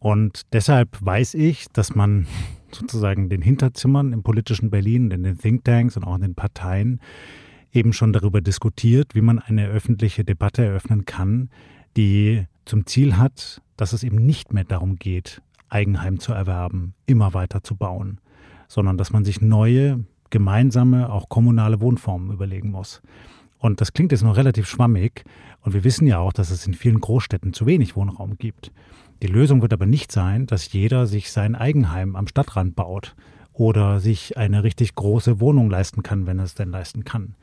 Und 0.00 0.42
deshalb 0.52 0.98
weiß 1.00 1.34
ich, 1.34 1.68
dass 1.68 1.94
man 1.94 2.26
sozusagen 2.72 3.28
den 3.28 3.40
Hinterzimmern 3.40 4.12
im 4.12 4.22
politischen 4.22 4.68
Berlin, 4.68 5.10
in 5.12 5.22
den 5.22 5.38
Thinktanks 5.38 5.96
und 5.96 6.04
auch 6.04 6.16
in 6.16 6.22
den 6.22 6.34
Parteien 6.34 7.00
eben 7.72 7.92
schon 7.92 8.12
darüber 8.12 8.40
diskutiert, 8.40 9.14
wie 9.14 9.20
man 9.20 9.38
eine 9.38 9.68
öffentliche 9.68 10.24
Debatte 10.24 10.64
eröffnen 10.64 11.04
kann, 11.04 11.50
die 11.96 12.46
zum 12.64 12.84
Ziel 12.86 13.16
hat, 13.16 13.62
dass 13.76 13.92
es 13.92 14.02
eben 14.02 14.16
nicht 14.16 14.52
mehr 14.52 14.64
darum 14.64 14.96
geht, 14.96 15.40
Eigenheim 15.68 16.18
zu 16.18 16.32
erwerben, 16.32 16.94
immer 17.06 17.32
weiter 17.32 17.62
zu 17.62 17.76
bauen, 17.76 18.20
sondern 18.66 18.98
dass 18.98 19.12
man 19.12 19.24
sich 19.24 19.40
neue, 19.40 20.04
gemeinsame, 20.30 21.10
auch 21.10 21.28
kommunale 21.28 21.80
Wohnformen 21.80 22.32
überlegen 22.32 22.70
muss. 22.70 23.02
Und 23.58 23.80
das 23.80 23.92
klingt 23.92 24.12
jetzt 24.12 24.22
noch 24.22 24.36
relativ 24.36 24.66
schwammig. 24.66 25.24
Und 25.60 25.74
wir 25.74 25.84
wissen 25.84 26.06
ja 26.06 26.18
auch, 26.18 26.32
dass 26.32 26.50
es 26.50 26.66
in 26.66 26.74
vielen 26.74 27.00
Großstädten 27.00 27.52
zu 27.52 27.66
wenig 27.66 27.94
Wohnraum 27.94 28.38
gibt. 28.38 28.72
Die 29.22 29.26
Lösung 29.26 29.60
wird 29.60 29.74
aber 29.74 29.84
nicht 29.84 30.10
sein, 30.10 30.46
dass 30.46 30.72
jeder 30.72 31.06
sich 31.06 31.30
sein 31.30 31.54
Eigenheim 31.54 32.16
am 32.16 32.26
Stadtrand 32.26 32.74
baut 32.74 33.14
oder 33.52 34.00
sich 34.00 34.38
eine 34.38 34.64
richtig 34.64 34.94
große 34.94 35.40
Wohnung 35.40 35.68
leisten 35.68 36.02
kann, 36.02 36.26
wenn 36.26 36.38
er 36.38 36.46
es 36.46 36.54
denn 36.54 36.70
leisten 36.70 37.04
kann. 37.04 37.34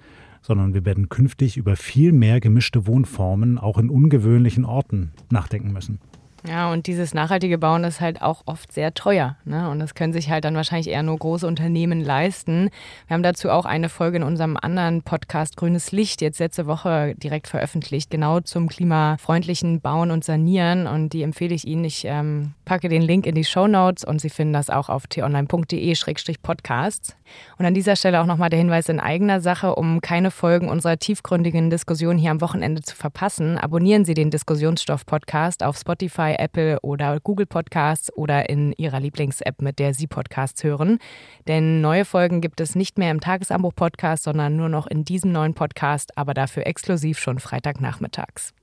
Sondern 0.42 0.74
wir 0.74 0.86
werden 0.86 1.10
künftig 1.10 1.58
über 1.58 1.76
viel 1.76 2.14
mehr 2.14 2.40
gemischte 2.40 2.88
Wohnformen 2.88 3.60
auch 3.60 3.78
in 3.78 3.92
ungewöhnlichen 3.92 4.66
Orten 4.66 5.12
nachdenken 5.30 5.72
müssen. 5.72 6.00
Ja, 6.48 6.72
und 6.72 6.88
dieses 6.88 7.14
nachhaltige 7.14 7.58
Bauen 7.58 7.84
ist 7.84 8.00
halt 8.00 8.22
auch 8.22 8.44
oft 8.46 8.72
sehr 8.72 8.94
teuer. 8.94 9.36
Ne? 9.44 9.70
Und 9.70 9.80
das 9.80 9.96
können 9.96 10.14
sich 10.14 10.30
halt 10.30 10.46
dann 10.46 10.56
wahrscheinlich 10.56 10.88
eher 10.88 11.04
nur 11.04 11.18
große 11.18 11.46
Unternehmen 11.46 12.00
leisten. 12.00 12.70
Wir 13.08 13.16
haben 13.16 13.24
dazu 13.24 13.50
auch 13.50 13.66
eine 13.66 13.90
Folge 13.90 14.16
in 14.18 14.24
unserem 14.24 14.56
anderen 14.56 15.02
Podcast 15.02 15.58
Grünes 15.58 15.92
Licht 15.92 16.22
jetzt 16.22 16.40
letzte 16.40 16.66
Woche 16.66 17.16
direkt 17.18 17.48
veröffentlicht, 17.48 18.10
genau 18.10 18.40
zum 18.40 18.70
klimafreundlichen 18.70 19.82
Bauen 19.82 20.12
und 20.12 20.24
Sanieren. 20.24 20.88
Und 20.88 21.10
die 21.10 21.24
empfehle 21.24 21.54
ich 21.54 21.68
Ihnen. 21.68 21.84
Ich 21.84 22.06
ähm, 22.06 22.54
packe 22.64 22.88
den 22.88 23.02
Link 23.02 23.26
in 23.26 23.36
die 23.36 23.44
Show 23.44 23.68
Notes 23.68 24.06
und 24.06 24.22
Sie 24.22 24.30
finden 24.30 24.54
das 24.54 24.70
auch 24.70 24.88
auf 24.90 25.08
t-online.de-podcasts. 25.08 27.18
Und 27.58 27.66
an 27.66 27.74
dieser 27.74 27.98
Stelle 27.98 28.22
auch 28.22 28.26
nochmal 28.26 28.50
der 28.50 28.60
Hinweis 28.60 28.90
in 28.90 29.00
eigener 29.00 29.40
Sache, 29.42 29.76
um 29.76 30.02
keine 30.02 30.32
Folgen 30.32 30.70
unserer 30.70 30.98
tiefgründigen 30.98 31.70
Diskussion 31.70 32.18
hier 32.18 32.32
am 32.32 32.42
Wochenende 32.42 32.82
zu 32.82 32.96
verpassen. 32.96 33.58
Abonnieren 33.58 34.06
Sie 34.06 34.14
den 34.14 34.32
Diskussionsstoff-Podcast 34.32 35.64
auf 35.64 35.78
Spotify, 35.78 36.37
Apple 36.40 36.80
oder 36.82 37.20
Google 37.20 37.46
Podcasts 37.46 38.12
oder 38.16 38.50
in 38.50 38.74
Ihrer 38.74 39.00
Lieblings-App, 39.00 39.62
mit 39.62 39.80
der 39.80 39.94
Sie 39.94 40.08
Podcasts 40.08 40.64
hören. 40.64 41.00
Denn 41.48 41.82
neue 41.82 42.06
Folgen 42.06 42.42
gibt 42.42 42.62
es 42.62 42.76
nicht 42.76 42.98
mehr 42.98 43.12
im 43.12 43.22
Tagesanbruch-Podcast, 43.22 44.24
sondern 44.24 44.56
nur 44.56 44.70
noch 44.70 44.88
in 44.88 45.06
diesem 45.06 45.32
neuen 45.32 45.54
Podcast, 45.54 46.18
aber 46.18 46.34
dafür 46.34 46.66
exklusiv 46.68 47.20
schon 47.20 47.40
Freitagnachmittags. 47.40 48.54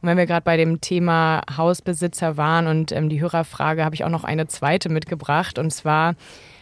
Und 0.00 0.08
wenn 0.08 0.16
wir 0.16 0.26
gerade 0.26 0.44
bei 0.44 0.56
dem 0.56 0.80
Thema 0.80 1.42
Hausbesitzer 1.56 2.36
waren 2.36 2.68
und 2.68 2.92
ähm, 2.92 3.08
die 3.08 3.20
Hörerfrage, 3.20 3.84
habe 3.84 3.96
ich 3.96 4.04
auch 4.04 4.10
noch 4.10 4.24
eine 4.24 4.46
zweite 4.46 4.88
mitgebracht. 4.88 5.58
Und 5.58 5.72
zwar, 5.72 6.14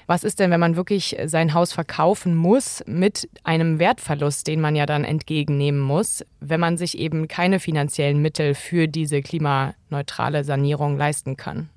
was 0.07 0.23
ist 0.23 0.39
denn, 0.39 0.51
wenn 0.51 0.61
man 0.61 0.77
wirklich 0.77 1.17
sein 1.27 1.53
Haus 1.53 1.73
verkaufen 1.73 2.35
muss 2.35 2.83
mit 2.87 3.29
einem 3.43 3.79
Wertverlust, 3.79 4.47
den 4.47 4.61
man 4.61 4.77
ja 4.77 4.87
dann 4.87 5.05
entgegennehmen 5.05 5.81
muss, 5.81 6.25
wenn 6.41 6.61
man 6.61 6.77
sich 6.77 6.99
eben 6.99 7.27
keine 7.29 7.59
finanziellen 7.59 8.23
Mittel 8.23 8.55
für 8.55 8.87
diese 8.87 9.21
klimaneutrale 9.21 10.45
Sanierung 10.45 10.97
leisten 10.97 11.37
kann? 11.37 11.69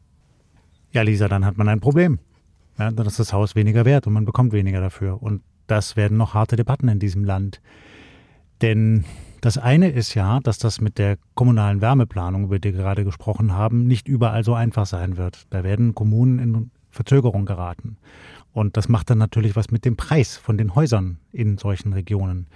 Ja, 0.91 1.01
Lisa, 1.01 1.27
dann 1.27 1.45
hat 1.45 1.57
man 1.57 1.67
ein 1.69 1.79
Problem. 1.79 2.19
Ja, 2.77 2.91
dann 2.91 3.05
ist 3.07 3.19
das 3.19 3.33
Haus 3.33 3.55
weniger 3.55 3.85
wert 3.85 4.07
und 4.07 4.13
man 4.13 4.25
bekommt 4.25 4.53
weniger 4.53 4.79
dafür. 4.79 5.21
Und 5.21 5.41
das 5.67 5.95
werden 5.95 6.17
noch 6.17 6.33
harte 6.33 6.55
Debatten 6.55 6.87
in 6.87 6.99
diesem 6.99 7.23
Land. 7.23 7.61
Denn 8.61 9.05
das 9.41 9.57
eine 9.57 9.89
ist 9.89 10.15
ja, 10.15 10.39
dass 10.41 10.57
das 10.57 10.81
mit 10.81 10.97
der 10.97 11.17
kommunalen 11.33 11.81
Wärmeplanung, 11.81 12.45
über 12.45 12.59
die 12.59 12.73
wir 12.73 12.81
gerade 12.81 13.05
gesprochen 13.05 13.53
haben, 13.53 13.85
nicht 13.85 14.07
überall 14.07 14.43
so 14.43 14.53
einfach 14.53 14.85
sein 14.85 15.17
wird. 15.17 15.45
Da 15.49 15.63
werden 15.63 15.95
Kommunen 15.95 16.39
in 16.39 16.71
Verzögerung 16.89 17.45
geraten. 17.45 17.97
Und 18.51 18.77
das 18.77 18.89
macht 18.89 19.09
dann 19.09 19.17
natürlich 19.17 19.55
was 19.55 19.71
mit 19.71 19.85
dem 19.85 19.95
Preis 19.95 20.37
von 20.37 20.57
den 20.57 20.75
Häusern 20.75 21.19
in 21.31 21.57
solchen 21.57 21.93
Regionen. 21.93 22.47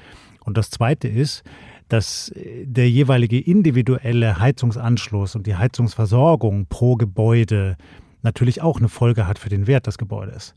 Und 0.43 0.57
das 0.57 0.69
zweite 0.69 1.07
ist, 1.07 1.43
dass 1.89 2.33
der 2.35 2.89
jeweilige 2.89 3.39
individuelle 3.39 4.39
Heizungsanschluss 4.39 5.35
und 5.35 5.47
die 5.47 5.55
Heizungsversorgung 5.55 6.65
pro 6.67 6.95
Gebäude 6.95 7.77
natürlich 8.23 8.61
auch 8.61 8.79
eine 8.79 8.89
Folge 8.89 9.27
hat 9.27 9.37
für 9.37 9.49
den 9.49 9.67
Wert 9.67 9.87
des 9.87 9.97
Gebäudes. 9.97 10.55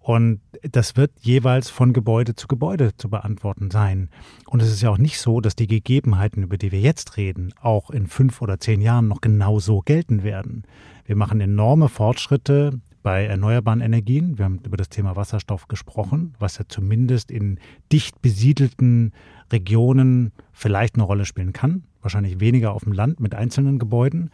Und 0.00 0.40
das 0.62 0.96
wird 0.96 1.10
jeweils 1.20 1.68
von 1.68 1.92
Gebäude 1.92 2.36
zu 2.36 2.46
Gebäude 2.46 2.96
zu 2.96 3.10
beantworten 3.10 3.72
sein. 3.72 4.08
Und 4.46 4.62
es 4.62 4.70
ist 4.70 4.80
ja 4.80 4.90
auch 4.90 4.98
nicht 4.98 5.18
so, 5.18 5.40
dass 5.40 5.56
die 5.56 5.66
Gegebenheiten, 5.66 6.44
über 6.44 6.56
die 6.58 6.70
wir 6.70 6.80
jetzt 6.80 7.16
reden, 7.16 7.52
auch 7.60 7.90
in 7.90 8.06
fünf 8.06 8.40
oder 8.40 8.60
zehn 8.60 8.80
Jahren 8.80 9.08
noch 9.08 9.20
genau 9.20 9.58
so 9.58 9.80
gelten 9.80 10.22
werden. 10.22 10.62
Wir 11.06 11.16
machen 11.16 11.40
enorme 11.40 11.88
Fortschritte 11.88 12.80
bei 13.06 13.24
erneuerbaren 13.24 13.80
Energien. 13.80 14.36
Wir 14.36 14.46
haben 14.46 14.58
über 14.64 14.76
das 14.76 14.88
Thema 14.88 15.14
Wasserstoff 15.14 15.68
gesprochen, 15.68 16.34
was 16.40 16.58
ja 16.58 16.64
zumindest 16.66 17.30
in 17.30 17.60
dicht 17.92 18.20
besiedelten 18.20 19.12
Regionen 19.52 20.32
vielleicht 20.50 20.96
eine 20.96 21.04
Rolle 21.04 21.24
spielen 21.24 21.52
kann 21.52 21.84
wahrscheinlich 22.06 22.38
weniger 22.38 22.72
auf 22.72 22.84
dem 22.84 22.92
Land 22.92 23.18
mit 23.18 23.34
einzelnen 23.34 23.80
Gebäuden. 23.80 24.30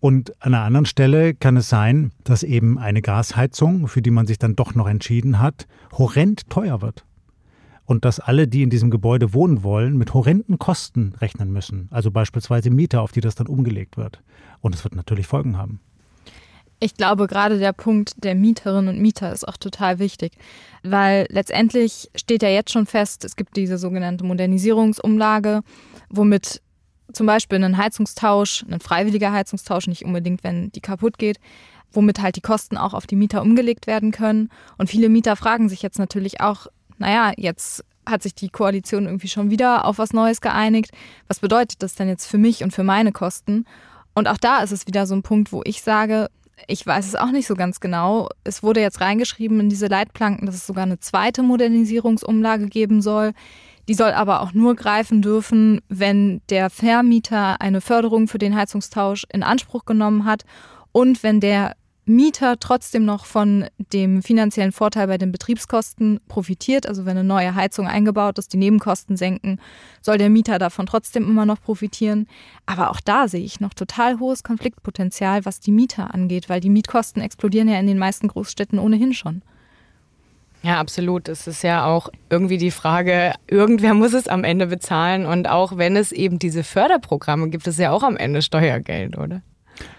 Und 0.00 0.32
an 0.42 0.54
einer 0.54 0.64
anderen 0.64 0.86
Stelle 0.86 1.34
kann 1.34 1.56
es 1.56 1.68
sein, 1.68 2.10
dass 2.24 2.42
eben 2.42 2.78
eine 2.78 3.00
Gasheizung, 3.00 3.86
für 3.86 4.02
die 4.02 4.10
man 4.10 4.26
sich 4.26 4.38
dann 4.38 4.56
doch 4.56 4.74
noch 4.74 4.88
entschieden 4.88 5.38
hat, 5.38 5.68
horrend 5.92 6.50
teuer 6.50 6.82
wird. 6.82 7.04
Und 7.84 8.04
dass 8.04 8.18
alle, 8.18 8.48
die 8.48 8.62
in 8.62 8.70
diesem 8.70 8.90
Gebäude 8.90 9.34
wohnen 9.34 9.62
wollen, 9.62 9.96
mit 9.96 10.14
horrenden 10.14 10.58
Kosten 10.58 11.14
rechnen 11.20 11.52
müssen. 11.52 11.86
Also 11.92 12.10
beispielsweise 12.10 12.70
Mieter, 12.70 13.02
auf 13.02 13.12
die 13.12 13.20
das 13.20 13.36
dann 13.36 13.46
umgelegt 13.46 13.96
wird. 13.96 14.20
Und 14.60 14.74
es 14.74 14.82
wird 14.82 14.96
natürlich 14.96 15.28
Folgen 15.28 15.56
haben. 15.56 15.78
Ich 16.82 16.96
glaube, 16.96 17.28
gerade 17.28 17.60
der 17.60 17.72
Punkt 17.72 18.24
der 18.24 18.34
Mieterinnen 18.34 18.96
und 18.96 19.00
Mieter 19.00 19.32
ist 19.32 19.46
auch 19.46 19.56
total 19.56 20.00
wichtig, 20.00 20.32
weil 20.82 21.26
letztendlich 21.28 22.10
steht 22.16 22.42
ja 22.42 22.48
jetzt 22.48 22.72
schon 22.72 22.86
fest, 22.86 23.24
es 23.24 23.36
gibt 23.36 23.56
diese 23.56 23.78
sogenannte 23.78 24.24
Modernisierungsumlage, 24.24 25.60
womit 26.10 26.60
zum 27.12 27.26
Beispiel 27.28 27.62
einen 27.62 27.76
Heizungstausch, 27.76 28.64
ein 28.68 28.80
freiwilliger 28.80 29.30
Heizungstausch, 29.30 29.86
nicht 29.86 30.04
unbedingt, 30.04 30.42
wenn 30.42 30.72
die 30.72 30.80
kaputt 30.80 31.18
geht, 31.18 31.38
womit 31.92 32.20
halt 32.20 32.34
die 32.34 32.40
Kosten 32.40 32.76
auch 32.76 32.94
auf 32.94 33.06
die 33.06 33.14
Mieter 33.14 33.42
umgelegt 33.42 33.86
werden 33.86 34.10
können. 34.10 34.48
Und 34.76 34.90
viele 34.90 35.08
Mieter 35.08 35.36
fragen 35.36 35.68
sich 35.68 35.82
jetzt 35.82 36.00
natürlich 36.00 36.40
auch, 36.40 36.66
naja, 36.98 37.32
jetzt 37.36 37.84
hat 38.04 38.24
sich 38.24 38.34
die 38.34 38.48
Koalition 38.48 39.04
irgendwie 39.04 39.28
schon 39.28 39.50
wieder 39.50 39.84
auf 39.84 39.98
was 39.98 40.12
Neues 40.12 40.40
geeinigt. 40.40 40.90
Was 41.28 41.38
bedeutet 41.38 41.80
das 41.84 41.94
denn 41.94 42.08
jetzt 42.08 42.26
für 42.26 42.38
mich 42.38 42.64
und 42.64 42.72
für 42.72 42.82
meine 42.82 43.12
Kosten? 43.12 43.66
Und 44.16 44.26
auch 44.26 44.36
da 44.36 44.64
ist 44.64 44.72
es 44.72 44.88
wieder 44.88 45.06
so 45.06 45.14
ein 45.14 45.22
Punkt, 45.22 45.52
wo 45.52 45.62
ich 45.64 45.80
sage, 45.80 46.28
ich 46.66 46.86
weiß 46.86 47.06
es 47.06 47.14
auch 47.14 47.30
nicht 47.30 47.46
so 47.46 47.54
ganz 47.54 47.80
genau. 47.80 48.28
Es 48.44 48.62
wurde 48.62 48.80
jetzt 48.80 49.00
reingeschrieben 49.00 49.60
in 49.60 49.68
diese 49.68 49.86
Leitplanken, 49.86 50.46
dass 50.46 50.54
es 50.54 50.66
sogar 50.66 50.84
eine 50.84 51.00
zweite 51.00 51.42
Modernisierungsumlage 51.42 52.66
geben 52.66 53.02
soll. 53.02 53.32
Die 53.88 53.94
soll 53.94 54.12
aber 54.12 54.40
auch 54.42 54.52
nur 54.52 54.76
greifen 54.76 55.22
dürfen, 55.22 55.80
wenn 55.88 56.40
der 56.50 56.70
Vermieter 56.70 57.60
eine 57.60 57.80
Förderung 57.80 58.28
für 58.28 58.38
den 58.38 58.56
Heizungstausch 58.56 59.26
in 59.32 59.42
Anspruch 59.42 59.84
genommen 59.84 60.24
hat 60.24 60.44
und 60.92 61.22
wenn 61.22 61.40
der 61.40 61.74
Mieter 62.04 62.58
trotzdem 62.58 63.04
noch 63.04 63.26
von 63.26 63.66
dem 63.92 64.22
finanziellen 64.22 64.72
Vorteil 64.72 65.06
bei 65.06 65.18
den 65.18 65.30
Betriebskosten 65.30 66.18
profitiert, 66.26 66.86
also 66.88 67.04
wenn 67.04 67.16
eine 67.16 67.22
neue 67.22 67.54
Heizung 67.54 67.86
eingebaut 67.86 68.38
ist, 68.38 68.52
die 68.52 68.56
Nebenkosten 68.56 69.16
senken, 69.16 69.60
soll 70.00 70.18
der 70.18 70.28
Mieter 70.28 70.58
davon 70.58 70.86
trotzdem 70.86 71.24
immer 71.24 71.46
noch 71.46 71.60
profitieren. 71.60 72.26
Aber 72.66 72.90
auch 72.90 73.00
da 73.00 73.28
sehe 73.28 73.44
ich 73.44 73.60
noch 73.60 73.72
total 73.72 74.18
hohes 74.18 74.42
Konfliktpotenzial, 74.42 75.44
was 75.44 75.60
die 75.60 75.70
Mieter 75.70 76.12
angeht, 76.12 76.48
weil 76.48 76.60
die 76.60 76.70
Mietkosten 76.70 77.22
explodieren 77.22 77.68
ja 77.68 77.78
in 77.78 77.86
den 77.86 77.98
meisten 77.98 78.26
Großstädten 78.26 78.80
ohnehin 78.80 79.14
schon. 79.14 79.42
Ja, 80.64 80.78
absolut. 80.78 81.28
Es 81.28 81.46
ist 81.46 81.62
ja 81.62 81.86
auch 81.86 82.08
irgendwie 82.30 82.58
die 82.58 82.70
Frage, 82.72 83.34
irgendwer 83.46 83.94
muss 83.94 84.12
es 84.12 84.26
am 84.26 84.42
Ende 84.42 84.66
bezahlen. 84.66 85.26
Und 85.26 85.48
auch 85.48 85.76
wenn 85.76 85.96
es 85.96 86.10
eben 86.10 86.38
diese 86.38 86.64
Förderprogramme 86.64 87.48
gibt, 87.50 87.66
ist 87.66 87.78
ja 87.78 87.92
auch 87.92 88.02
am 88.02 88.16
Ende 88.16 88.42
Steuergeld, 88.42 89.18
oder? 89.18 89.42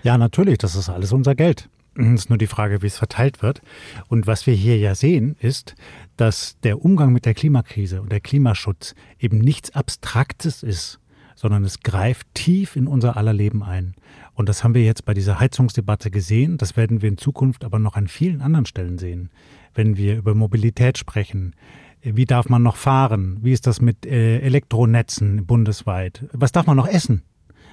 Ja, 0.04 0.18
natürlich. 0.18 0.58
Das 0.60 0.76
ist 0.76 0.90
alles 0.90 1.12
unser 1.12 1.36
Geld. 1.36 1.70
Es 1.96 2.22
ist 2.22 2.30
nur 2.30 2.38
die 2.38 2.48
Frage, 2.48 2.82
wie 2.82 2.88
es 2.88 2.98
verteilt 2.98 3.42
wird. 3.42 3.62
Und 4.08 4.26
was 4.28 4.48
wir 4.48 4.54
hier 4.54 4.78
ja 4.78 4.96
sehen, 4.96 5.36
ist, 5.40 5.76
dass 6.18 6.60
der 6.62 6.84
Umgang 6.84 7.14
mit 7.14 7.26
der 7.26 7.34
Klimakrise 7.34 8.02
und 8.02 8.12
der 8.12 8.22
Klimaschutz 8.22 8.96
eben 9.20 9.38
nichts 9.38 9.76
Abstraktes 9.76 10.64
ist, 10.64 11.00
sondern 11.36 11.64
es 11.64 11.82
greift 11.82 12.28
tief 12.34 12.76
in 12.76 12.88
unser 12.88 13.18
aller 13.18 13.34
Leben 13.34 13.64
ein. 13.64 13.96
Und 14.34 14.50
das 14.50 14.64
haben 14.64 14.74
wir 14.74 14.84
jetzt 14.84 15.06
bei 15.06 15.14
dieser 15.14 15.40
Heizungsdebatte 15.40 16.10
gesehen. 16.10 16.58
Das 16.58 16.76
werden 16.78 17.02
wir 17.02 17.10
in 17.10 17.18
Zukunft 17.18 17.64
aber 17.64 17.80
noch 17.80 17.96
an 17.96 18.08
vielen 18.08 18.42
anderen 18.42 18.66
Stellen 18.66 18.98
sehen 18.98 19.30
wenn 19.74 19.98
wir 19.98 20.18
über 20.18 20.36
Mobilität 20.36 20.98
sprechen. 20.98 21.56
Wie 22.02 22.26
darf 22.26 22.50
man 22.50 22.64
noch 22.64 22.76
fahren? 22.76 23.38
Wie 23.42 23.54
ist 23.54 23.66
das 23.66 23.82
mit 23.82 24.06
äh, 24.06 24.40
Elektronetzen 24.40 25.46
bundesweit? 25.46 26.26
Was 26.34 26.52
darf 26.52 26.68
man 26.68 26.78
noch 26.78 26.88
essen? 26.88 27.24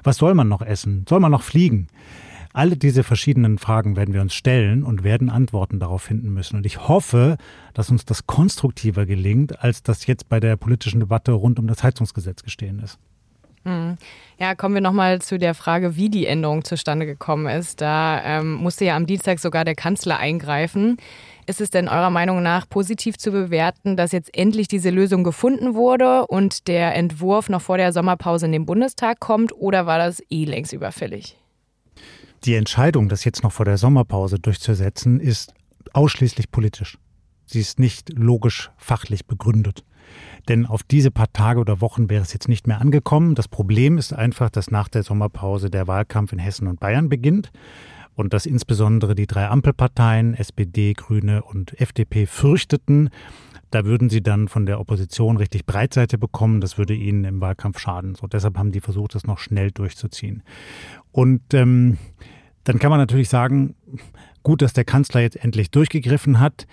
Was 0.04 0.16
soll 0.16 0.35
man 0.35 0.48
noch 0.48 0.62
essen? 0.62 1.04
Soll 1.09 1.20
man 1.20 1.33
noch 1.33 1.42
fliegen? 1.42 1.88
Alle 2.52 2.76
diese 2.76 3.04
verschiedenen 3.04 3.58
Fragen 3.58 3.94
werden 3.94 4.12
wir 4.12 4.20
uns 4.20 4.34
stellen 4.34 4.82
und 4.82 5.04
werden 5.04 5.30
Antworten 5.30 5.78
darauf 5.78 6.02
finden 6.02 6.30
müssen. 6.30 6.56
Und 6.56 6.66
ich 6.66 6.88
hoffe, 6.88 7.36
dass 7.74 7.90
uns 7.90 8.04
das 8.04 8.26
konstruktiver 8.26 9.06
gelingt, 9.06 9.62
als 9.62 9.84
das 9.84 10.06
jetzt 10.06 10.28
bei 10.28 10.40
der 10.40 10.56
politischen 10.56 10.98
Debatte 10.98 11.32
rund 11.32 11.60
um 11.60 11.68
das 11.68 11.84
Heizungsgesetz 11.84 12.42
gestehen 12.42 12.80
ist. 12.80 12.98
Hm. 13.64 13.98
Ja, 14.38 14.54
kommen 14.54 14.74
wir 14.74 14.80
nochmal 14.80 15.20
zu 15.20 15.38
der 15.38 15.54
Frage, 15.54 15.94
wie 15.94 16.08
die 16.08 16.26
Änderung 16.26 16.64
zustande 16.64 17.04
gekommen 17.04 17.46
ist. 17.46 17.80
Da 17.80 18.22
ähm, 18.24 18.54
musste 18.54 18.86
ja 18.86 18.96
am 18.96 19.06
Dienstag 19.06 19.38
sogar 19.38 19.64
der 19.64 19.74
Kanzler 19.74 20.18
eingreifen. 20.18 20.96
Ist 21.46 21.60
es 21.60 21.70
denn 21.70 21.88
eurer 21.88 22.10
Meinung 22.10 22.42
nach 22.42 22.68
positiv 22.68 23.18
zu 23.18 23.32
bewerten, 23.32 23.96
dass 23.96 24.12
jetzt 24.12 24.34
endlich 24.36 24.66
diese 24.66 24.90
Lösung 24.90 25.24
gefunden 25.24 25.74
wurde 25.74 26.26
und 26.26 26.68
der 26.68 26.94
Entwurf 26.94 27.48
noch 27.48 27.60
vor 27.60 27.76
der 27.76 27.92
Sommerpause 27.92 28.46
in 28.46 28.52
den 28.52 28.66
Bundestag 28.66 29.20
kommt 29.20 29.52
oder 29.52 29.84
war 29.84 29.98
das 29.98 30.22
eh 30.30 30.46
längst 30.46 30.72
überfällig? 30.72 31.39
Die 32.44 32.55
Entscheidung, 32.55 33.09
das 33.09 33.24
jetzt 33.24 33.42
noch 33.42 33.53
vor 33.53 33.66
der 33.66 33.76
Sommerpause 33.76 34.38
durchzusetzen, 34.38 35.20
ist 35.20 35.53
ausschließlich 35.92 36.50
politisch. 36.50 36.98
Sie 37.44 37.61
ist 37.61 37.79
nicht 37.79 38.11
logisch 38.16 38.70
fachlich 38.79 39.26
begründet. 39.26 39.85
Denn 40.48 40.66
auf 40.66 40.83
diese 40.83 41.11
paar 41.11 41.33
Tage 41.33 41.61
oder 41.61 41.81
Wochen 41.81 42.09
wäre 42.09 42.22
es 42.22 42.33
jetzt 42.33 42.48
nicht 42.48 42.66
mehr 42.66 42.81
angekommen. 42.81 43.35
Das 43.35 43.46
Problem 43.46 43.98
ist 43.98 44.12
einfach, 44.12 44.50
dass 44.50 44.70
nach 44.70 44.88
der 44.88 45.03
Sommerpause 45.03 45.70
der 45.70 45.87
Wahlkampf 45.87 46.33
in 46.33 46.38
Hessen 46.38 46.66
und 46.66 46.81
Bayern 46.81 47.09
beginnt 47.09 47.53
und 48.14 48.33
dass 48.33 48.46
insbesondere 48.46 49.14
die 49.14 49.26
drei 49.26 49.48
Ampelparteien, 49.48 50.35
SPD, 50.35 50.94
Grüne 50.94 51.42
und 51.42 51.79
FDP, 51.81 52.26
fürchteten, 52.26 53.11
da 53.70 53.85
würden 53.85 54.11
sie 54.11 54.22
dann 54.22 54.48
von 54.48 54.66
der 54.66 54.80
Opposition 54.80 55.37
richtig 55.37 55.66
Breitseite 55.66 56.18
bekommen. 56.18 56.61
Das 56.61 56.78
würde 56.78 56.94
ihnen 56.94 57.24
im 57.24 57.40
Wahlkampf 57.40 57.78
schaden. 57.78 58.14
So, 58.14 58.26
deshalb 58.26 58.59
haben 58.59 58.72
die 58.72 58.80
versucht, 58.80 59.14
das 59.14 59.24
noch 59.24 59.38
schnell 59.38 59.70
durchzuziehen. 59.70 60.42
Und 61.12 61.54
ähm, 61.54 61.98
dann 62.64 62.78
kann 62.78 62.90
man 62.90 62.98
natürlich 62.98 63.28
sagen, 63.28 63.74
gut, 64.42 64.62
dass 64.62 64.72
der 64.72 64.85
Kanzler 64.85 65.20
jetzt 65.20 65.37
endlich 65.37 65.70
durchgegriffen 65.70 66.40
hat. 66.40 66.66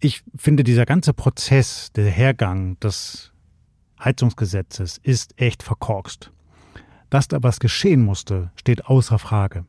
Ich 0.00 0.22
finde, 0.36 0.64
dieser 0.64 0.86
ganze 0.86 1.14
Prozess, 1.14 1.92
der 1.92 2.10
Hergang 2.10 2.78
des 2.80 3.32
Heizungsgesetzes 4.02 4.98
ist 5.02 5.40
echt 5.40 5.62
verkorkst. 5.62 6.30
Dass 7.10 7.28
da 7.28 7.42
was 7.42 7.60
geschehen 7.60 8.02
musste, 8.02 8.50
steht 8.56 8.86
außer 8.86 9.18
Frage 9.18 9.64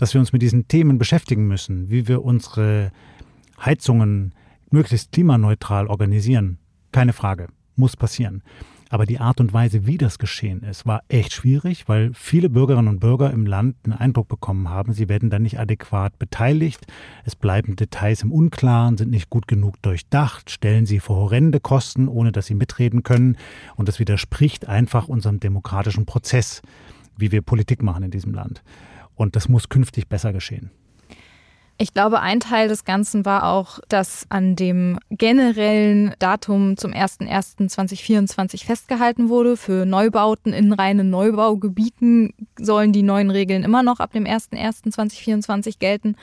dass 0.00 0.14
wir 0.14 0.20
uns 0.20 0.32
mit 0.32 0.40
diesen 0.40 0.66
Themen 0.66 0.96
beschäftigen 0.96 1.46
müssen, 1.46 1.90
wie 1.90 2.08
wir 2.08 2.24
unsere 2.24 2.90
Heizungen 3.62 4.34
möglichst 4.72 5.12
klimaneutral 5.12 5.86
organisieren. 5.86 6.58
Keine 6.92 7.12
Frage, 7.12 7.48
muss 7.76 7.96
passieren. 7.96 8.42
Aber 8.92 9.06
die 9.06 9.20
Art 9.20 9.40
und 9.40 9.52
Weise, 9.52 9.86
wie 9.86 9.98
das 9.98 10.18
geschehen 10.18 10.64
ist, 10.64 10.84
war 10.84 11.04
echt 11.06 11.32
schwierig, 11.32 11.88
weil 11.88 12.10
viele 12.12 12.50
Bürgerinnen 12.50 12.88
und 12.88 12.98
Bürger 12.98 13.30
im 13.30 13.46
Land 13.46 13.76
den 13.86 13.92
Eindruck 13.92 14.26
bekommen 14.26 14.68
haben, 14.68 14.92
sie 14.92 15.08
werden 15.08 15.30
dann 15.30 15.42
nicht 15.42 15.60
adäquat 15.60 16.18
beteiligt. 16.18 16.84
Es 17.24 17.36
bleiben 17.36 17.76
Details 17.76 18.24
im 18.24 18.32
Unklaren, 18.32 18.96
sind 18.96 19.12
nicht 19.12 19.30
gut 19.30 19.46
genug 19.46 19.80
durchdacht, 19.82 20.50
stellen 20.50 20.86
sie 20.86 20.98
vor 20.98 21.16
horrende 21.16 21.60
Kosten, 21.60 22.08
ohne 22.08 22.32
dass 22.32 22.46
sie 22.46 22.56
mitreden 22.56 23.04
können. 23.04 23.36
Und 23.76 23.86
das 23.86 24.00
widerspricht 24.00 24.66
einfach 24.66 25.06
unserem 25.06 25.38
demokratischen 25.38 26.04
Prozess, 26.04 26.60
wie 27.16 27.30
wir 27.30 27.42
Politik 27.42 27.84
machen 27.84 28.02
in 28.02 28.10
diesem 28.10 28.34
Land. 28.34 28.64
Und 29.14 29.36
das 29.36 29.48
muss 29.48 29.68
künftig 29.68 30.08
besser 30.08 30.32
geschehen. 30.32 30.72
Ich 31.82 31.94
glaube, 31.94 32.20
ein 32.20 32.40
Teil 32.40 32.68
des 32.68 32.84
Ganzen 32.84 33.24
war 33.24 33.50
auch, 33.50 33.78
dass 33.88 34.26
an 34.28 34.54
dem 34.54 34.98
generellen 35.08 36.14
Datum 36.18 36.76
zum 36.76 36.92
01.01.2024 36.92 38.66
festgehalten 38.66 39.30
wurde. 39.30 39.56
Für 39.56 39.86
Neubauten 39.86 40.52
in 40.52 40.74
reinen 40.74 41.08
Neubaugebieten 41.08 42.34
sollen 42.58 42.92
die 42.92 43.02
neuen 43.02 43.30
Regeln 43.30 43.64
immer 43.64 43.82
noch 43.82 43.98
ab 43.98 44.12
dem 44.12 44.24
01.01.2024 44.24 45.78
gelten. 45.78 46.16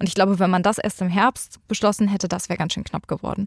Und 0.00 0.08
ich 0.08 0.16
glaube, 0.16 0.40
wenn 0.40 0.50
man 0.50 0.64
das 0.64 0.78
erst 0.78 1.00
im 1.00 1.10
Herbst 1.10 1.60
beschlossen 1.68 2.08
hätte, 2.08 2.26
das 2.26 2.48
wäre 2.48 2.58
ganz 2.58 2.72
schön 2.72 2.82
knapp 2.82 3.06
geworden. 3.06 3.46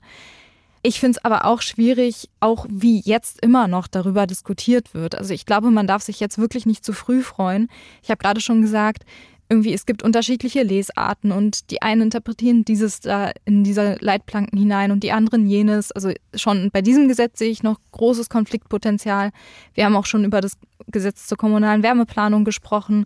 Ich 0.84 1.02
finde 1.02 1.18
es 1.18 1.26
aber 1.26 1.44
auch 1.44 1.62
schwierig, 1.62 2.30
auch 2.40 2.66
wie 2.70 3.02
jetzt 3.04 3.42
immer 3.44 3.68
noch 3.68 3.88
darüber 3.88 4.26
diskutiert 4.26 4.94
wird. 4.94 5.16
Also 5.16 5.34
ich 5.34 5.46
glaube, 5.46 5.70
man 5.70 5.86
darf 5.86 6.02
sich 6.02 6.22
jetzt 6.22 6.38
wirklich 6.38 6.66
nicht 6.66 6.86
zu 6.86 6.94
früh 6.94 7.24
freuen. 7.24 7.68
Ich 8.04 8.10
habe 8.10 8.20
gerade 8.20 8.40
schon 8.40 8.62
gesagt, 8.62 9.04
irgendwie, 9.50 9.74
es 9.74 9.86
gibt 9.86 10.04
unterschiedliche 10.04 10.64
Lesarten 10.64 11.32
und 11.32 11.72
die 11.72 11.82
einen 11.82 12.02
interpretieren 12.04 12.66
dieses 12.66 13.00
da 13.00 13.32
in 13.46 13.64
diese 13.64 13.98
Leitplanken 14.00 14.58
hinein 14.60 14.92
und 14.92 15.04
die 15.04 15.12
anderen 15.12 15.48
jenes. 15.48 15.92
Also 15.92 16.12
schon 16.36 16.70
bei 16.72 16.82
diesem 16.82 17.08
Gesetz 17.08 17.40
sehe 17.40 17.50
ich 17.50 17.64
noch 17.64 17.80
großes 17.92 18.30
Konfliktpotenzial. 18.30 19.32
Wir 19.74 19.86
haben 19.86 19.96
auch 19.96 20.06
schon 20.06 20.26
über 20.26 20.42
das 20.42 20.54
Gesetz 20.88 21.28
zur 21.28 21.38
kommunalen 21.38 21.84
Wärmeplanung 21.84 22.44
gesprochen. 22.44 23.06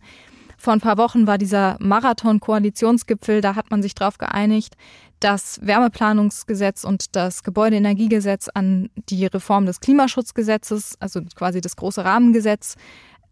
Vor 0.58 0.74
ein 0.74 0.82
paar 0.82 0.98
Wochen 0.98 1.26
war 1.26 1.40
dieser 1.40 1.78
Marathon-Koalitionsgipfel, 1.80 3.42
da 3.42 3.56
hat 3.56 3.72
man 3.72 3.82
sich 3.82 3.96
darauf 3.96 4.20
geeinigt, 4.20 4.76
das 5.20 5.60
Wärmeplanungsgesetz 5.64 6.84
und 6.84 7.16
das 7.16 7.44
Gebäudeenergiegesetz 7.44 8.48
an 8.54 8.90
die 9.10 9.26
Reform 9.26 9.66
des 9.66 9.80
Klimaschutzgesetzes, 9.80 10.98
also 11.00 11.22
quasi 11.36 11.62
das 11.62 11.76
große 11.76 12.04
Rahmengesetz, 12.04 12.76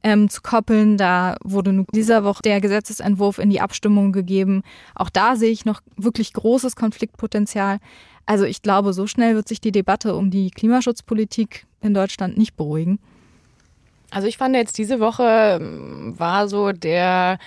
ähm, 0.03 0.29
zu 0.29 0.41
koppeln. 0.41 0.97
Da 0.97 1.35
wurde 1.43 1.85
dieser 1.93 2.23
Woche 2.23 2.41
der 2.43 2.61
Gesetzesentwurf 2.61 3.37
in 3.37 3.49
die 3.49 3.61
Abstimmung 3.61 4.11
gegeben. 4.11 4.63
Auch 4.95 5.09
da 5.09 5.35
sehe 5.35 5.51
ich 5.51 5.65
noch 5.65 5.81
wirklich 5.97 6.33
großes 6.33 6.75
Konfliktpotenzial. 6.75 7.79
Also 8.25 8.45
ich 8.45 8.61
glaube, 8.61 8.93
so 8.93 9.07
schnell 9.07 9.35
wird 9.35 9.47
sich 9.47 9.61
die 9.61 9.71
Debatte 9.71 10.15
um 10.15 10.29
die 10.29 10.51
Klimaschutzpolitik 10.51 11.65
in 11.81 11.93
Deutschland 11.93 12.37
nicht 12.37 12.55
beruhigen. 12.55 12.99
Also 14.11 14.27
ich 14.27 14.37
fand 14.37 14.55
jetzt 14.55 14.77
diese 14.77 14.99
Woche 14.99 15.59
ähm, 15.61 16.13
war 16.17 16.47
so 16.47 16.71
der 16.71 17.37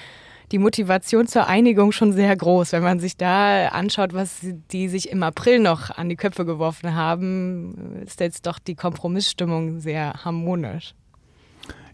die 0.53 0.59
Motivation 0.59 1.27
zur 1.27 1.47
Einigung 1.47 1.93
schon 1.93 2.12
sehr 2.12 2.37
groß. 2.37 2.73
Wenn 2.73 2.83
man 2.83 3.01
sich 3.01 3.17
da 3.17 3.69
anschaut, 3.69 4.12
was 4.12 4.41
die 4.71 4.88
sich 4.88 5.09
im 5.09 5.23
April 5.23 5.59
noch 5.59 5.91
an 5.91 6.11
die 6.11 6.17
Köpfe 6.17 6.45
geworfen 6.45 6.95
haben, 6.95 8.03
ist 8.05 8.21
jetzt 8.21 8.47
doch 8.47 8.59
die 8.59 8.75
Kompromissstimmung 8.75 9.81
sehr 9.81 10.12
harmonisch. 10.25 10.95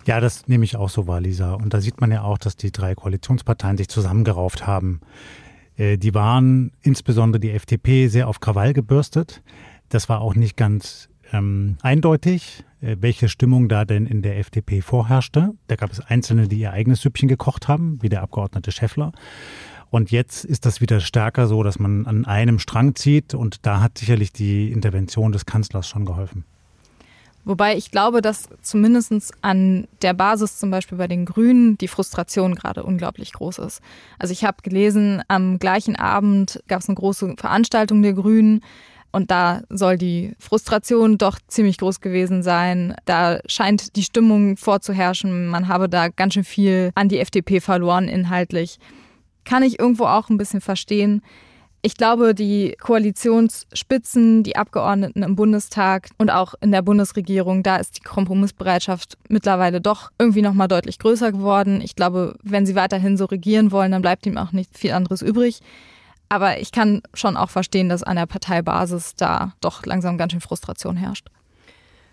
Ja, 0.08 0.20
das 0.20 0.48
nehme 0.48 0.64
ich 0.64 0.74
auch 0.74 0.88
so 0.88 1.06
wahr, 1.06 1.20
Lisa. 1.20 1.52
Und 1.52 1.74
da 1.74 1.82
sieht 1.82 2.00
man 2.00 2.10
ja 2.10 2.22
auch, 2.22 2.38
dass 2.38 2.56
die 2.56 2.72
drei 2.72 2.94
Koalitionsparteien 2.94 3.76
sich 3.76 3.88
zusammengerauft 3.88 4.66
haben. 4.66 5.02
Äh, 5.76 5.98
die 5.98 6.14
waren 6.14 6.72
insbesondere 6.80 7.38
die 7.38 7.50
FDP 7.50 8.08
sehr 8.08 8.26
auf 8.26 8.40
Krawall 8.40 8.72
gebürstet. 8.72 9.42
Das 9.90 10.08
war 10.08 10.22
auch 10.22 10.34
nicht 10.34 10.56
ganz 10.56 11.10
ähm, 11.30 11.76
eindeutig, 11.82 12.64
äh, 12.80 12.96
welche 13.00 13.28
Stimmung 13.28 13.68
da 13.68 13.84
denn 13.84 14.06
in 14.06 14.22
der 14.22 14.38
FDP 14.38 14.80
vorherrschte. 14.80 15.50
Da 15.66 15.76
gab 15.76 15.92
es 15.92 16.00
Einzelne, 16.00 16.48
die 16.48 16.58
ihr 16.58 16.72
eigenes 16.72 17.02
Süppchen 17.02 17.28
gekocht 17.28 17.68
haben, 17.68 17.98
wie 18.00 18.08
der 18.08 18.22
Abgeordnete 18.22 18.72
Schäffler. 18.72 19.12
Und 19.90 20.10
jetzt 20.10 20.46
ist 20.46 20.64
das 20.64 20.80
wieder 20.80 21.00
stärker 21.00 21.46
so, 21.46 21.62
dass 21.62 21.78
man 21.78 22.06
an 22.06 22.24
einem 22.24 22.58
Strang 22.60 22.94
zieht. 22.94 23.34
Und 23.34 23.66
da 23.66 23.82
hat 23.82 23.98
sicherlich 23.98 24.32
die 24.32 24.72
Intervention 24.72 25.32
des 25.32 25.44
Kanzlers 25.44 25.86
schon 25.86 26.06
geholfen. 26.06 26.46
Wobei 27.48 27.78
ich 27.78 27.90
glaube, 27.90 28.20
dass 28.20 28.50
zumindest 28.60 29.32
an 29.40 29.88
der 30.02 30.12
Basis 30.12 30.58
zum 30.58 30.70
Beispiel 30.70 30.98
bei 30.98 31.08
den 31.08 31.24
Grünen 31.24 31.78
die 31.78 31.88
Frustration 31.88 32.54
gerade 32.54 32.82
unglaublich 32.82 33.32
groß 33.32 33.56
ist. 33.60 33.80
Also 34.18 34.32
ich 34.32 34.44
habe 34.44 34.58
gelesen, 34.62 35.22
am 35.28 35.58
gleichen 35.58 35.96
Abend 35.96 36.62
gab 36.68 36.82
es 36.82 36.90
eine 36.90 36.96
große 36.96 37.36
Veranstaltung 37.38 38.02
der 38.02 38.12
Grünen. 38.12 38.60
Und 39.12 39.30
da 39.30 39.62
soll 39.70 39.96
die 39.96 40.34
Frustration 40.38 41.16
doch 41.16 41.38
ziemlich 41.48 41.78
groß 41.78 42.02
gewesen 42.02 42.42
sein. 42.42 42.94
Da 43.06 43.40
scheint 43.46 43.96
die 43.96 44.02
Stimmung 44.02 44.58
vorzuherrschen. 44.58 45.46
Man 45.46 45.68
habe 45.68 45.88
da 45.88 46.08
ganz 46.08 46.34
schön 46.34 46.44
viel 46.44 46.90
an 46.96 47.08
die 47.08 47.18
FDP 47.18 47.60
verloren 47.60 48.08
inhaltlich. 48.08 48.78
Kann 49.46 49.62
ich 49.62 49.78
irgendwo 49.78 50.04
auch 50.04 50.28
ein 50.28 50.36
bisschen 50.36 50.60
verstehen. 50.60 51.22
Ich 51.80 51.96
glaube, 51.96 52.34
die 52.34 52.76
Koalitionsspitzen, 52.80 54.42
die 54.42 54.56
Abgeordneten 54.56 55.22
im 55.22 55.36
Bundestag 55.36 56.08
und 56.18 56.30
auch 56.30 56.54
in 56.60 56.72
der 56.72 56.82
Bundesregierung, 56.82 57.62
da 57.62 57.76
ist 57.76 57.96
die 57.98 58.02
Kompromissbereitschaft 58.02 59.16
mittlerweile 59.28 59.80
doch 59.80 60.10
irgendwie 60.18 60.42
noch 60.42 60.54
mal 60.54 60.66
deutlich 60.66 60.98
größer 60.98 61.30
geworden. 61.30 61.80
Ich 61.80 61.94
glaube, 61.94 62.34
wenn 62.42 62.66
sie 62.66 62.74
weiterhin 62.74 63.16
so 63.16 63.26
regieren 63.26 63.70
wollen, 63.70 63.92
dann 63.92 64.02
bleibt 64.02 64.26
ihm 64.26 64.38
auch 64.38 64.50
nicht 64.50 64.76
viel 64.76 64.92
anderes 64.92 65.22
übrig. 65.22 65.60
Aber 66.28 66.60
ich 66.60 66.72
kann 66.72 67.00
schon 67.14 67.36
auch 67.36 67.50
verstehen, 67.50 67.88
dass 67.88 68.02
an 68.02 68.16
der 68.16 68.26
Parteibasis 68.26 69.14
da 69.14 69.52
doch 69.60 69.86
langsam 69.86 70.18
ganz 70.18 70.32
schön 70.32 70.40
Frustration 70.40 70.96
herrscht. 70.96 71.28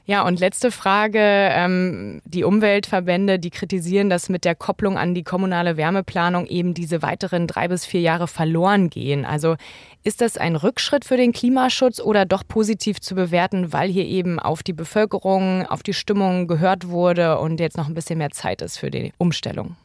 Ja, 0.07 0.23
und 0.25 0.39
letzte 0.39 0.69
Frage. 0.69 1.19
Ähm, 1.19 2.21
die 2.25 2.43
Umweltverbände, 2.43 3.39
die 3.39 3.49
kritisieren, 3.49 4.09
dass 4.09 4.29
mit 4.29 4.45
der 4.45 4.53
Kopplung 4.53 4.99
an 4.99 5.15
die 5.15 5.23
kommunale 5.23 5.77
Wärmeplanung 5.77 6.45
eben 6.45 6.75
diese 6.75 7.01
weiteren 7.01 7.47
drei 7.47 7.67
bis 7.67 7.87
vier 7.87 8.01
Jahre 8.01 8.27
verloren 8.27 8.91
gehen. 8.91 9.25
Also 9.25 9.55
ist 10.03 10.21
das 10.21 10.37
ein 10.37 10.55
Rückschritt 10.55 11.05
für 11.05 11.17
den 11.17 11.33
Klimaschutz 11.33 11.99
oder 11.99 12.25
doch 12.25 12.43
positiv 12.47 13.01
zu 13.01 13.15
bewerten, 13.15 13.73
weil 13.73 13.89
hier 13.89 14.05
eben 14.05 14.39
auf 14.39 14.61
die 14.61 14.73
Bevölkerung, 14.73 15.65
auf 15.65 15.81
die 15.81 15.93
Stimmung 15.93 16.47
gehört 16.47 16.87
wurde 16.87 17.39
und 17.39 17.59
jetzt 17.59 17.77
noch 17.77 17.87
ein 17.87 17.95
bisschen 17.95 18.19
mehr 18.19 18.29
Zeit 18.29 18.61
ist 18.61 18.77
für 18.77 18.91
die 18.91 19.11
Umstellung? 19.17 19.75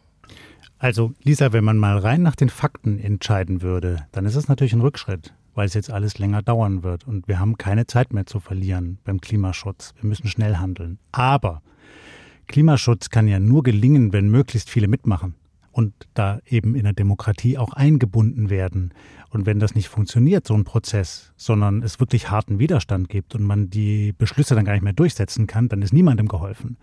Also 0.78 1.12
Lisa, 1.22 1.54
wenn 1.54 1.64
man 1.64 1.78
mal 1.78 1.96
rein 1.96 2.22
nach 2.22 2.36
den 2.36 2.50
Fakten 2.50 2.98
entscheiden 2.98 3.62
würde, 3.62 4.06
dann 4.12 4.26
ist 4.26 4.36
es 4.36 4.48
natürlich 4.48 4.74
ein 4.74 4.82
Rückschritt 4.82 5.32
weil 5.54 5.66
es 5.66 5.74
jetzt 5.74 5.90
alles 5.90 6.18
länger 6.18 6.42
dauern 6.42 6.82
wird. 6.82 7.06
Und 7.06 7.28
wir 7.28 7.38
haben 7.38 7.58
keine 7.58 7.86
Zeit 7.86 8.12
mehr 8.12 8.26
zu 8.26 8.40
verlieren 8.40 8.98
beim 9.04 9.20
Klimaschutz. 9.20 9.94
Wir 10.00 10.08
müssen 10.08 10.28
schnell 10.28 10.56
handeln. 10.56 10.98
Aber 11.12 11.62
Klimaschutz 12.46 13.10
kann 13.10 13.28
ja 13.28 13.38
nur 13.38 13.62
gelingen, 13.62 14.12
wenn 14.12 14.28
möglichst 14.28 14.70
viele 14.70 14.88
mitmachen 14.88 15.34
und 15.72 15.94
da 16.14 16.40
eben 16.46 16.74
in 16.74 16.84
der 16.84 16.92
Demokratie 16.92 17.56
auch 17.58 17.72
eingebunden 17.72 18.50
werden. 18.50 18.92
Und 19.30 19.46
wenn 19.46 19.60
das 19.60 19.74
nicht 19.74 19.88
funktioniert, 19.88 20.46
so 20.46 20.54
ein 20.54 20.64
Prozess, 20.64 21.32
sondern 21.36 21.82
es 21.82 22.00
wirklich 22.00 22.30
harten 22.30 22.58
Widerstand 22.58 23.08
gibt 23.08 23.34
und 23.34 23.44
man 23.44 23.70
die 23.70 24.12
Beschlüsse 24.12 24.54
dann 24.54 24.64
gar 24.64 24.72
nicht 24.72 24.82
mehr 24.82 24.92
durchsetzen 24.92 25.46
kann, 25.46 25.68
dann 25.68 25.82
ist 25.82 25.92
niemandem 25.92 26.26
geholfen. 26.26 26.76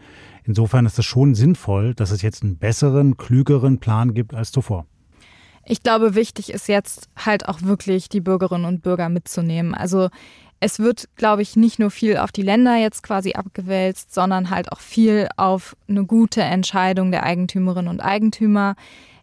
Insofern 0.46 0.86
ist 0.86 0.98
es 0.98 1.06
schon 1.06 1.36
sinnvoll, 1.36 1.94
dass 1.94 2.12
es 2.12 2.22
jetzt 2.22 2.44
einen 2.44 2.58
besseren, 2.58 3.18
klügeren 3.18 3.80
Plan 3.80 4.14
gibt 4.14 4.34
als 4.34 4.52
zuvor. 4.52 4.86
Ich 5.70 5.84
glaube, 5.84 6.16
wichtig 6.16 6.50
ist 6.50 6.70
jetzt 6.70 7.10
halt 7.18 7.50
auch 7.50 7.62
wirklich 7.62 8.08
die 8.08 8.22
Bürgerinnen 8.22 8.66
und 8.66 8.84
Bürger 8.84 9.10
mitzunehmen. 9.10 9.76
Also 9.76 10.10
es 10.62 10.80
wird, 10.80 11.10
glaube 11.18 11.42
ich, 11.42 11.58
nicht 11.58 11.78
nur 11.78 11.92
viel 11.92 12.18
auf 12.18 12.32
die 12.32 12.42
Länder 12.42 12.78
jetzt 12.78 13.04
quasi 13.04 13.34
abgewälzt, 13.34 14.14
sondern 14.14 14.50
halt 14.50 14.72
auch 14.72 14.80
viel 14.80 15.28
auf 15.36 15.76
eine 15.90 16.06
gute 16.06 16.42
Entscheidung 16.42 17.12
der 17.12 17.24
Eigentümerinnen 17.24 17.90
und 17.90 18.00
Eigentümer. 18.00 18.76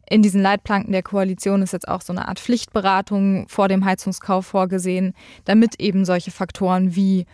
In 0.09 0.21
diesen 0.21 0.43
Leitplanken 0.43 0.93
der 0.93 1.03
Koalition 1.03 1.63
ist 1.63 1.73
jetzt 1.73 1.89
auch 1.89 2.03
so 2.03 2.13
eine 2.13 2.29
Art 2.29 2.39
Pflichtberatung 2.39 3.49
vor 3.49 3.69
dem 3.69 3.87
Heizungskauf 3.87 4.45
vorgesehen, 4.47 5.15
damit 5.47 5.81
eben 5.81 6.05
solche 6.05 6.31
Faktoren 6.31 6.95
wie 6.95 7.25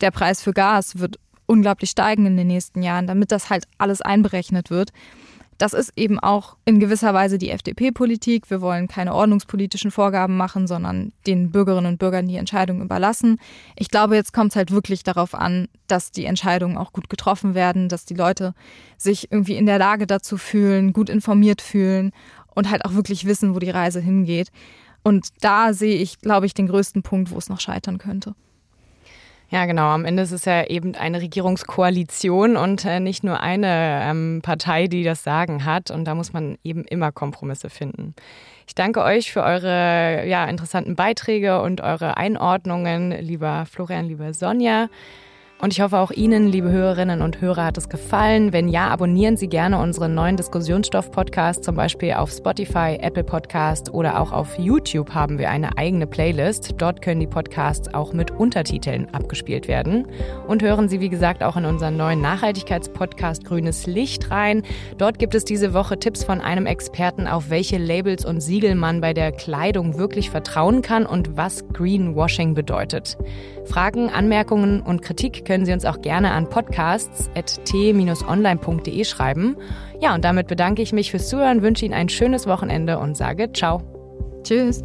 der 0.00 0.10
Preis 0.10 0.42
für 0.42 0.54
Gas 0.54 0.98
wird 0.98 1.18
unglaublich 1.46 1.90
steigen 1.90 2.24
in 2.24 2.38
den 2.38 2.46
nächsten 2.46 2.82
Jahren, 2.82 3.06
damit 3.06 3.30
das 3.30 3.50
halt 3.50 3.64
alles 3.76 4.00
einberechnet 4.00 4.70
wird. 4.70 4.90
Das 5.58 5.72
ist 5.72 5.92
eben 5.96 6.18
auch 6.18 6.56
in 6.64 6.80
gewisser 6.80 7.14
Weise 7.14 7.38
die 7.38 7.50
FDP-Politik. 7.50 8.50
Wir 8.50 8.60
wollen 8.60 8.88
keine 8.88 9.14
ordnungspolitischen 9.14 9.90
Vorgaben 9.90 10.36
machen, 10.36 10.66
sondern 10.66 11.12
den 11.26 11.50
Bürgerinnen 11.50 11.92
und 11.92 11.98
Bürgern 11.98 12.26
die 12.26 12.36
Entscheidung 12.36 12.82
überlassen. 12.82 13.38
Ich 13.76 13.88
glaube, 13.88 14.16
jetzt 14.16 14.32
kommt 14.32 14.52
es 14.52 14.56
halt 14.56 14.70
wirklich 14.70 15.02
darauf 15.04 15.34
an, 15.34 15.68
dass 15.86 16.10
die 16.10 16.24
Entscheidungen 16.24 16.76
auch 16.76 16.92
gut 16.92 17.08
getroffen 17.08 17.54
werden, 17.54 17.88
dass 17.88 18.04
die 18.04 18.14
Leute 18.14 18.54
sich 18.96 19.30
irgendwie 19.30 19.56
in 19.56 19.66
der 19.66 19.78
Lage 19.78 20.06
dazu 20.06 20.36
fühlen, 20.36 20.92
gut 20.92 21.08
informiert 21.08 21.62
fühlen 21.62 22.12
und 22.54 22.70
halt 22.70 22.84
auch 22.84 22.94
wirklich 22.94 23.24
wissen, 23.24 23.54
wo 23.54 23.58
die 23.58 23.70
Reise 23.70 24.00
hingeht. 24.00 24.50
Und 25.02 25.28
da 25.40 25.74
sehe 25.74 25.96
ich, 25.96 26.18
glaube 26.20 26.46
ich, 26.46 26.54
den 26.54 26.66
größten 26.66 27.02
Punkt, 27.02 27.30
wo 27.30 27.38
es 27.38 27.48
noch 27.48 27.60
scheitern 27.60 27.98
könnte. 27.98 28.34
Ja, 29.54 29.66
genau. 29.66 29.90
Am 29.90 30.04
Ende 30.04 30.24
ist 30.24 30.32
es 30.32 30.46
ja 30.46 30.64
eben 30.64 30.96
eine 30.96 31.20
Regierungskoalition 31.20 32.56
und 32.56 32.84
äh, 32.84 32.98
nicht 32.98 33.22
nur 33.22 33.38
eine 33.38 34.00
ähm, 34.02 34.40
Partei, 34.42 34.88
die 34.88 35.04
das 35.04 35.22
Sagen 35.22 35.64
hat. 35.64 35.92
Und 35.92 36.06
da 36.06 36.16
muss 36.16 36.32
man 36.32 36.58
eben 36.64 36.82
immer 36.82 37.12
Kompromisse 37.12 37.70
finden. 37.70 38.16
Ich 38.66 38.74
danke 38.74 39.00
euch 39.04 39.30
für 39.30 39.44
eure 39.44 40.26
ja, 40.26 40.46
interessanten 40.46 40.96
Beiträge 40.96 41.62
und 41.62 41.82
eure 41.82 42.16
Einordnungen, 42.16 43.12
lieber 43.12 43.64
Florian, 43.70 44.06
lieber 44.06 44.34
Sonja. 44.34 44.88
Und 45.64 45.72
ich 45.72 45.80
hoffe 45.80 45.96
auch 45.96 46.10
Ihnen, 46.10 46.46
liebe 46.48 46.70
Hörerinnen 46.70 47.22
und 47.22 47.40
Hörer, 47.40 47.64
hat 47.64 47.78
es 47.78 47.88
gefallen. 47.88 48.52
Wenn 48.52 48.68
ja, 48.68 48.88
abonnieren 48.88 49.38
Sie 49.38 49.48
gerne 49.48 49.78
unseren 49.78 50.14
neuen 50.14 50.36
Diskussionsstoff-Podcast, 50.36 51.64
zum 51.64 51.74
Beispiel 51.74 52.12
auf 52.12 52.30
Spotify, 52.30 52.98
Apple 53.00 53.24
Podcast 53.24 53.94
oder 53.94 54.20
auch 54.20 54.30
auf 54.30 54.58
YouTube 54.58 55.14
haben 55.14 55.38
wir 55.38 55.48
eine 55.48 55.78
eigene 55.78 56.06
Playlist. 56.06 56.74
Dort 56.76 57.00
können 57.00 57.20
die 57.20 57.26
Podcasts 57.26 57.94
auch 57.94 58.12
mit 58.12 58.30
Untertiteln 58.30 59.08
abgespielt 59.14 59.66
werden. 59.66 60.06
Und 60.46 60.62
hören 60.62 60.90
Sie, 60.90 61.00
wie 61.00 61.08
gesagt, 61.08 61.42
auch 61.42 61.56
in 61.56 61.64
unseren 61.64 61.96
neuen 61.96 62.20
Nachhaltigkeitspodcast 62.20 63.46
Grünes 63.46 63.86
Licht 63.86 64.30
rein. 64.30 64.64
Dort 64.98 65.18
gibt 65.18 65.34
es 65.34 65.46
diese 65.46 65.72
Woche 65.72 65.98
Tipps 65.98 66.24
von 66.24 66.42
einem 66.42 66.66
Experten, 66.66 67.26
auf 67.26 67.48
welche 67.48 67.78
Labels 67.78 68.26
und 68.26 68.42
Siegel 68.42 68.74
man 68.74 69.00
bei 69.00 69.14
der 69.14 69.32
Kleidung 69.32 69.96
wirklich 69.96 70.28
vertrauen 70.28 70.82
kann 70.82 71.06
und 71.06 71.38
was 71.38 71.66
Greenwashing 71.68 72.52
bedeutet. 72.52 73.16
Fragen, 73.64 74.10
Anmerkungen 74.10 74.82
und 74.82 75.00
Kritik 75.00 75.46
können 75.54 75.66
Sie 75.66 75.72
uns 75.72 75.84
auch 75.84 76.02
gerne 76.02 76.32
an 76.32 76.50
podcasts.t-online.de 76.50 79.04
schreiben. 79.04 79.56
Ja, 80.00 80.16
und 80.16 80.24
damit 80.24 80.48
bedanke 80.48 80.82
ich 80.82 80.92
mich 80.92 81.12
fürs 81.12 81.28
Zuhören, 81.28 81.62
wünsche 81.62 81.84
Ihnen 81.84 81.94
ein 81.94 82.08
schönes 82.08 82.48
Wochenende 82.48 82.98
und 82.98 83.16
sage 83.16 83.52
Ciao. 83.52 83.80
Tschüss. 84.42 84.82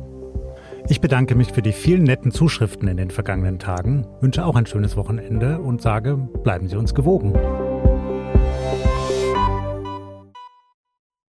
Ich 0.88 1.01
bedanke 1.01 1.34
mich 1.34 1.53
für 1.53 1.63
die 1.63 1.71
vielen 1.71 2.03
netten 2.03 2.32
Zuschriften 2.32 2.88
in 2.88 2.97
den 2.97 3.10
vergangenen 3.10 3.58
Tagen, 3.58 4.05
wünsche 4.21 4.45
auch 4.45 4.55
ein 4.55 4.67
schönes 4.67 4.95
Wochenende 4.95 5.60
und 5.60 5.82
sage, 5.82 6.17
bleiben 6.43 6.67
Sie 6.67 6.75
uns 6.75 6.93
gewogen. 6.93 7.34